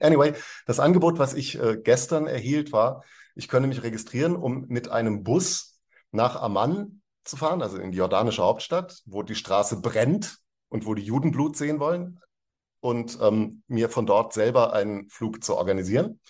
Anyway, 0.00 0.34
das 0.66 0.80
Angebot, 0.80 1.18
was 1.18 1.34
ich 1.34 1.58
äh, 1.58 1.78
gestern 1.82 2.26
erhielt, 2.26 2.72
war, 2.72 3.04
ich 3.34 3.48
könne 3.48 3.66
mich 3.66 3.82
registrieren, 3.82 4.36
um 4.36 4.66
mit 4.68 4.88
einem 4.88 5.22
Bus 5.22 5.73
nach 6.14 6.40
Amman 6.40 7.02
zu 7.24 7.36
fahren, 7.36 7.62
also 7.62 7.78
in 7.78 7.90
die 7.90 7.98
jordanische 7.98 8.42
Hauptstadt, 8.42 9.02
wo 9.06 9.22
die 9.22 9.34
Straße 9.34 9.80
brennt 9.80 10.38
und 10.68 10.86
wo 10.86 10.94
die 10.94 11.02
Juden 11.02 11.32
Blut 11.32 11.56
sehen 11.56 11.80
wollen, 11.80 12.20
und 12.80 13.18
ähm, 13.22 13.62
mir 13.66 13.88
von 13.88 14.04
dort 14.04 14.34
selber 14.34 14.74
einen 14.74 15.08
Flug 15.08 15.42
zu 15.42 15.56
organisieren. 15.56 16.20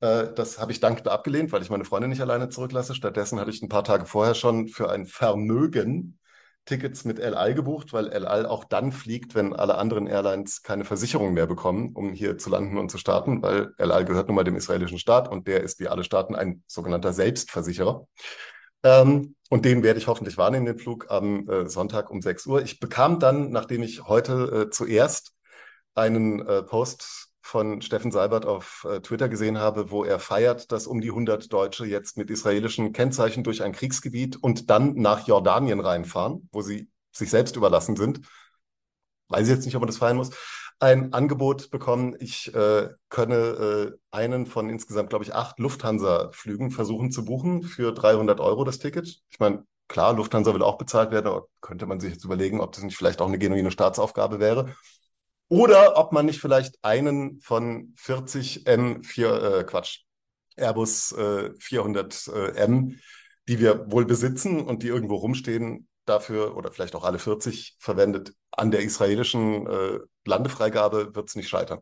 Äh, 0.00 0.34
das 0.34 0.58
habe 0.58 0.70
ich 0.70 0.78
dankend 0.78 1.08
abgelehnt, 1.08 1.50
weil 1.50 1.62
ich 1.62 1.70
meine 1.70 1.86
Freundin 1.86 2.10
nicht 2.10 2.20
alleine 2.20 2.50
zurücklasse. 2.50 2.94
Stattdessen 2.94 3.40
hatte 3.40 3.50
ich 3.50 3.62
ein 3.62 3.70
paar 3.70 3.84
Tage 3.84 4.04
vorher 4.04 4.34
schon 4.34 4.68
für 4.68 4.90
ein 4.90 5.06
Vermögen 5.06 6.18
Tickets 6.66 7.06
mit 7.06 7.18
El 7.18 7.34
Al 7.34 7.54
gebucht, 7.54 7.94
weil 7.94 8.08
El 8.08 8.26
Al 8.26 8.44
auch 8.44 8.64
dann 8.64 8.92
fliegt, 8.92 9.34
wenn 9.34 9.54
alle 9.54 9.76
anderen 9.76 10.06
Airlines 10.06 10.62
keine 10.62 10.84
Versicherung 10.84 11.32
mehr 11.32 11.46
bekommen, 11.46 11.92
um 11.94 12.12
hier 12.12 12.36
zu 12.36 12.50
landen 12.50 12.76
und 12.76 12.90
zu 12.90 12.98
starten, 12.98 13.40
weil 13.42 13.72
El 13.78 13.90
Al 13.90 14.04
gehört 14.04 14.28
nun 14.28 14.36
mal 14.36 14.44
dem 14.44 14.56
israelischen 14.56 14.98
Staat 14.98 15.30
und 15.30 15.48
der 15.48 15.62
ist 15.62 15.80
wie 15.80 15.88
alle 15.88 16.04
Staaten 16.04 16.34
ein 16.34 16.62
sogenannter 16.66 17.14
Selbstversicherer. 17.14 18.06
Ähm, 18.84 19.34
und 19.50 19.64
den 19.64 19.82
werde 19.82 19.98
ich 19.98 20.06
hoffentlich 20.06 20.36
wahrnehmen, 20.36 20.66
den 20.66 20.78
Flug 20.78 21.10
am 21.10 21.48
äh, 21.48 21.68
Sonntag 21.68 22.10
um 22.10 22.22
6 22.22 22.46
Uhr. 22.46 22.62
Ich 22.62 22.80
bekam 22.80 23.18
dann, 23.18 23.50
nachdem 23.50 23.82
ich 23.82 24.06
heute 24.06 24.66
äh, 24.66 24.70
zuerst 24.70 25.32
einen 25.94 26.46
äh, 26.46 26.62
Post 26.62 27.30
von 27.40 27.82
Steffen 27.82 28.10
Seibert 28.10 28.46
auf 28.46 28.86
äh, 28.88 29.00
Twitter 29.00 29.28
gesehen 29.28 29.58
habe, 29.58 29.90
wo 29.90 30.04
er 30.04 30.18
feiert, 30.18 30.72
dass 30.72 30.86
um 30.86 31.00
die 31.00 31.10
100 31.10 31.52
Deutsche 31.52 31.86
jetzt 31.86 32.16
mit 32.16 32.30
israelischen 32.30 32.92
Kennzeichen 32.92 33.44
durch 33.44 33.62
ein 33.62 33.72
Kriegsgebiet 33.72 34.42
und 34.42 34.70
dann 34.70 34.94
nach 34.94 35.26
Jordanien 35.26 35.80
reinfahren, 35.80 36.48
wo 36.52 36.62
sie 36.62 36.88
sich 37.12 37.30
selbst 37.30 37.56
überlassen 37.56 37.96
sind. 37.96 38.20
Weiß 39.28 39.46
ich 39.46 39.54
jetzt 39.54 39.66
nicht, 39.66 39.76
ob 39.76 39.82
man 39.82 39.88
das 39.88 39.98
feiern 39.98 40.16
muss. 40.16 40.30
Ein 40.80 41.12
Angebot 41.12 41.70
bekommen, 41.70 42.16
ich 42.18 42.54
äh, 42.54 42.88
könne 43.08 43.36
äh, 43.36 43.92
einen 44.10 44.46
von 44.46 44.68
insgesamt, 44.68 45.10
glaube 45.10 45.24
ich, 45.24 45.34
acht 45.34 45.58
Lufthansa-Flügen 45.58 46.70
versuchen 46.70 47.10
zu 47.10 47.24
buchen 47.24 47.62
für 47.62 47.92
300 47.92 48.40
Euro 48.40 48.64
das 48.64 48.78
Ticket. 48.78 49.22
Ich 49.30 49.38
meine, 49.38 49.64
klar, 49.88 50.12
Lufthansa 50.12 50.52
will 50.52 50.62
auch 50.62 50.78
bezahlt 50.78 51.10
werden, 51.10 51.28
aber 51.28 51.46
könnte 51.60 51.86
man 51.86 52.00
sich 52.00 52.12
jetzt 52.12 52.24
überlegen, 52.24 52.60
ob 52.60 52.72
das 52.72 52.82
nicht 52.82 52.96
vielleicht 52.96 53.20
auch 53.20 53.28
eine 53.28 53.38
genuine 53.38 53.70
Staatsaufgabe 53.70 54.40
wäre. 54.40 54.74
Oder 55.48 55.96
ob 55.96 56.12
man 56.12 56.26
nicht 56.26 56.40
vielleicht 56.40 56.76
einen 56.82 57.40
von 57.40 57.94
40 57.96 58.66
M4, 58.66 59.60
äh, 59.60 59.64
Quatsch, 59.64 60.00
Airbus 60.56 61.12
äh, 61.12 61.50
400 61.60 62.28
äh, 62.28 62.50
M, 62.56 62.98
die 63.48 63.58
wir 63.60 63.90
wohl 63.90 64.06
besitzen 64.06 64.60
und 64.60 64.82
die 64.82 64.88
irgendwo 64.88 65.16
rumstehen, 65.16 65.88
dafür 66.06 66.56
oder 66.56 66.70
vielleicht 66.70 66.94
auch 66.94 67.04
alle 67.04 67.18
40 67.18 67.76
verwendet. 67.78 68.34
An 68.50 68.70
der 68.70 68.82
israelischen 68.82 69.66
äh, 69.66 69.98
Landefreigabe 70.26 71.14
wird 71.14 71.28
es 71.28 71.36
nicht 71.36 71.48
scheitern. 71.48 71.80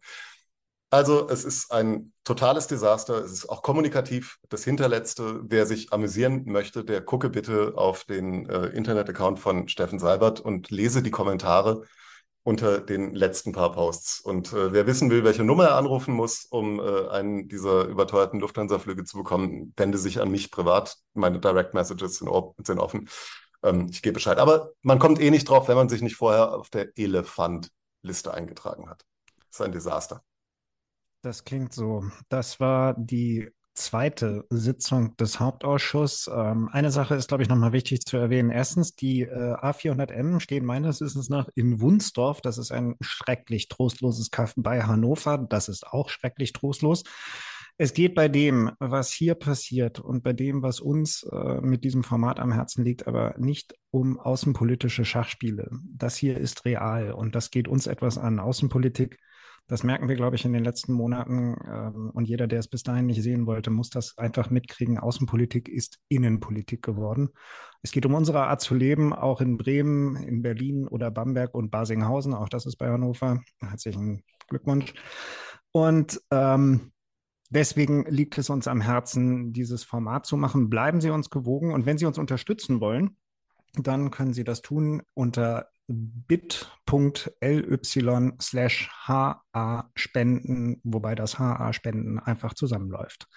Also 0.93 1.27
es 1.31 1.45
ist 1.45 1.73
ein 1.73 2.13
totales 2.23 2.67
Desaster. 2.67 3.25
Es 3.25 3.33
ist 3.33 3.49
auch 3.49 3.63
kommunikativ 3.63 4.39
das 4.51 4.63
Hinterletzte. 4.63 5.41
Wer 5.45 5.65
sich 5.65 5.91
amüsieren 5.91 6.45
möchte, 6.45 6.85
der 6.85 7.01
gucke 7.01 7.31
bitte 7.31 7.73
auf 7.77 8.05
den 8.05 8.47
äh, 8.51 8.67
Internet-Account 8.67 9.39
von 9.41 9.69
Steffen 9.69 9.99
Seibert 9.99 10.41
und 10.41 10.71
lese 10.71 11.03
die 11.03 11.11
Kommentare 11.11 11.85
unter 12.43 12.81
den 12.81 13.15
letzten 13.15 13.53
paar 13.53 13.73
Posts. 13.73 14.21
Und 14.21 14.53
äh, 14.53 14.75
wer 14.75 14.87
wissen 14.87 15.11
will, 15.11 15.25
welche 15.25 15.45
Nummer 15.45 15.69
er 15.69 15.77
anrufen 15.77 16.13
muss, 16.13 16.45
um 16.45 16.79
äh, 16.79 17.09
einen 17.09 17.49
dieser 17.49 17.85
überteuerten 17.87 18.41
Lufthansa-Flüge 18.41 19.05
zu 19.05 19.17
bekommen, 19.17 19.73
wende 19.79 19.97
sich 19.97 20.21
an 20.21 20.31
mich 20.31 20.51
privat. 20.51 20.97
Meine 21.15 21.41
Direct 21.41 21.73
Messages 21.73 22.17
sind, 22.17 22.29
sind 22.67 22.79
offen. 22.79 23.09
Ähm, 23.63 23.89
ich 23.91 24.03
gebe 24.03 24.15
Bescheid. 24.15 24.39
Aber 24.39 24.73
man 24.83 24.99
kommt 24.99 25.21
eh 25.21 25.31
nicht 25.31 25.49
drauf, 25.49 25.69
wenn 25.69 25.77
man 25.77 25.89
sich 25.89 26.03
nicht 26.03 26.17
vorher 26.17 26.55
auf 26.55 26.69
der 26.69 26.89
Elefant-Liste 28.03 28.35
eingetragen 28.35 28.89
hat. 28.89 29.05
Das 29.37 29.61
ist 29.61 29.63
ein 29.63 29.73
Desaster. 29.73 30.23
Das 31.23 31.45
klingt 31.45 31.73
so. 31.73 32.05
Das 32.29 32.59
war 32.59 32.95
die 32.95 33.51
zweite 33.75 34.45
Sitzung 34.51 35.17
des 35.17 35.41
Hauptausschusses. 35.41 36.31
Ähm, 36.35 36.69
eine 36.73 36.91
Sache 36.91 37.15
ist, 37.15 37.29
glaube 37.29 37.43
ich, 37.43 37.49
nochmal 37.49 37.73
wichtig 37.73 38.01
zu 38.01 38.17
erwähnen. 38.17 38.51
Erstens, 38.51 38.97
die 38.97 39.23
äh, 39.23 39.55
A400M 39.55 40.41
stehen 40.41 40.65
meines 40.65 41.01
Wissens 41.01 41.29
nach 41.29 41.49
in 41.55 41.81
Wunsdorf. 41.81 42.41
Das 42.41 42.59
ist 42.59 42.73
ein 42.73 42.97
schrecklich 43.01 43.69
trostloses 43.69 44.31
Kaff 44.31 44.55
bei 44.57 44.83
Hannover. 44.83 45.39
Das 45.39 45.69
ist 45.69 45.87
auch 45.87 46.11
schrecklich 46.11 46.53
trostlos. 46.53 47.05
Es 47.83 47.95
geht 47.95 48.15
bei 48.15 48.29
dem, 48.29 48.71
was 48.79 49.11
hier 49.11 49.35
passiert 49.35 49.99
und 49.99 50.23
bei 50.23 50.33
dem, 50.33 50.63
was 50.63 50.79
uns 50.79 51.25
äh, 51.25 51.61
mit 51.63 51.83
diesem 51.83 52.05
Format 52.05 52.39
am 52.39 52.53
Herzen 52.53 52.85
liegt, 52.85 53.09
aber 53.09 53.35
nicht 53.39 53.75
um 53.91 54.21
außenpolitische 54.21 55.05
Schachspiele. 55.05 55.69
Das 55.93 56.15
hier 56.15 56.39
ist 56.39 56.65
real 56.65 57.11
und 57.11 57.35
das 57.35 57.51
geht 57.51 57.67
uns 57.67 57.89
etwas 57.89 58.19
an. 58.19 58.39
Außenpolitik 58.39 59.19
das 59.67 59.83
merken 59.83 60.09
wir, 60.09 60.15
glaube 60.15 60.37
ich, 60.37 60.45
in 60.45 60.53
den 60.53 60.63
letzten 60.63 60.93
Monaten. 60.93 61.57
Ähm, 61.67 62.11
und 62.15 62.29
jeder, 62.29 62.47
der 62.47 62.61
es 62.61 62.69
bis 62.69 62.85
dahin 62.85 63.07
nicht 63.07 63.21
sehen 63.21 63.47
wollte, 63.47 63.71
muss 63.71 63.91
das 63.91 64.17
einfach 64.17 64.49
mitkriegen. 64.49 64.99
Außenpolitik 64.99 65.69
ist 65.69 65.99
Innenpolitik 66.09 66.83
geworden. 66.83 67.31
Es 67.83 67.91
geht 67.91 68.07
um 68.07 68.15
unsere 68.15 68.47
Art 68.47 68.61
zu 68.61 68.77
leben, 68.77 69.13
auch 69.13 69.41
in 69.41 69.57
Bremen, 69.57 70.17
in 70.23 70.43
Berlin 70.43 70.87
oder 70.87 71.11
Bamberg 71.11 71.55
und 71.55 71.71
Basinghausen. 71.71 72.33
Auch 72.33 72.49
das 72.49 72.65
ist 72.65 72.77
bei 72.77 72.89
Hannover. 72.91 73.41
Herzlichen 73.61 74.23
Glückwunsch. 74.47 74.95
Und 75.73 76.21
ähm, 76.31 76.93
deswegen 77.53 78.05
liegt 78.07 78.39
es 78.39 78.51
uns 78.51 78.67
am 78.69 78.81
Herzen, 78.81 79.53
dieses 79.53 79.85
Format 79.85 80.27
zu 80.27 80.37
machen. 80.37 80.71
Bleiben 80.71 81.01
Sie 81.01 81.11
uns 81.11 81.31
gewogen. 81.31 81.73
Und 81.73 81.87
wenn 81.87 81.99
Sie 81.99 82.07
uns 82.07 82.19
unterstützen 82.19 82.81
wollen, 82.81 83.17
dann 83.75 84.11
können 84.11 84.33
Sie 84.33 84.45
das 84.45 84.63
tun 84.63 85.03
unter 85.15 85.69
bit.ly 85.89 86.43
slash 88.41 88.91
HA 89.07 89.91
spenden, 89.95 90.81
wobei 90.85 91.15
das 91.15 91.39
HA 91.39 91.73
spenden 91.73 92.19
einfach 92.19 92.55
zusammenläuft. 92.55 93.29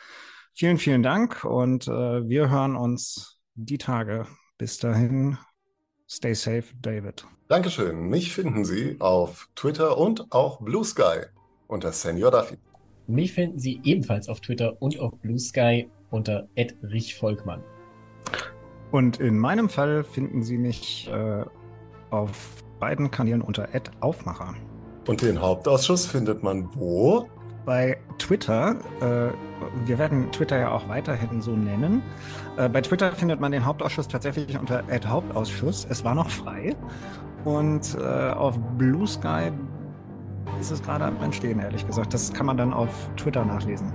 Vielen, 0.53 0.77
vielen 0.77 1.03
Dank 1.03 1.43
und 1.43 1.87
äh, 1.87 1.91
wir 2.29 2.49
hören 2.49 2.75
uns 2.75 3.39
die 3.55 3.77
Tage. 3.77 4.25
Bis 4.57 4.77
dahin, 4.77 5.37
stay 6.07 6.33
safe, 6.33 6.65
David. 6.81 7.25
Dankeschön. 7.49 8.07
Mich 8.09 8.33
finden 8.33 8.63
Sie 8.63 8.95
auf 8.99 9.49
Twitter 9.55 9.97
und 9.97 10.31
auch 10.31 10.61
Blue 10.61 10.85
Sky 10.85 11.25
unter 11.67 11.91
Senior 11.91 12.31
Duffy. 12.31 12.57
Mich 13.07 13.33
finden 13.33 13.59
Sie 13.59 13.81
ebenfalls 13.83 14.29
auf 14.29 14.39
Twitter 14.41 14.81
und 14.81 14.99
auf 14.99 15.13
Blue 15.19 15.37
Sky 15.37 15.87
unter 16.09 16.47
@richvolkmann. 16.81 17.61
Und 18.91 19.19
in 19.19 19.37
meinem 19.37 19.69
Fall 19.69 20.03
finden 20.03 20.41
Sie 20.41 20.57
mich 20.57 21.09
äh, 21.11 21.43
auf 22.09 22.63
beiden 22.79 23.11
Kanälen 23.11 23.41
unter 23.41 23.67
Aufmacher. 23.99 24.55
Und 25.07 25.21
den 25.21 25.39
Hauptausschuss 25.39 26.05
findet 26.05 26.41
man 26.41 26.67
wo? 26.73 27.27
Bei 27.65 27.97
Twitter, 28.19 28.75
äh, 29.01 29.87
wir 29.87 29.97
werden 29.97 30.31
Twitter 30.31 30.57
ja 30.57 30.71
auch 30.71 30.87
weiterhin 30.87 31.41
so 31.41 31.55
nennen. 31.55 32.01
Äh, 32.57 32.69
bei 32.69 32.81
Twitter 32.81 33.11
findet 33.11 33.39
man 33.39 33.51
den 33.51 33.65
Hauptausschuss 33.65 34.07
tatsächlich 34.07 34.57
unter 34.57 34.83
Hauptausschuss. 35.07 35.85
Es 35.89 36.03
war 36.03 36.15
noch 36.15 36.29
frei. 36.29 36.75
Und 37.43 37.97
äh, 37.99 38.31
auf 38.31 38.57
Blue 38.77 39.07
Sky 39.07 39.51
ist 40.59 40.71
es 40.71 40.81
gerade 40.81 41.05
am 41.05 41.21
Entstehen, 41.21 41.59
ehrlich 41.59 41.85
gesagt. 41.85 42.13
Das 42.13 42.33
kann 42.33 42.45
man 42.45 42.57
dann 42.57 42.73
auf 42.73 42.89
Twitter 43.17 43.45
nachlesen. 43.45 43.91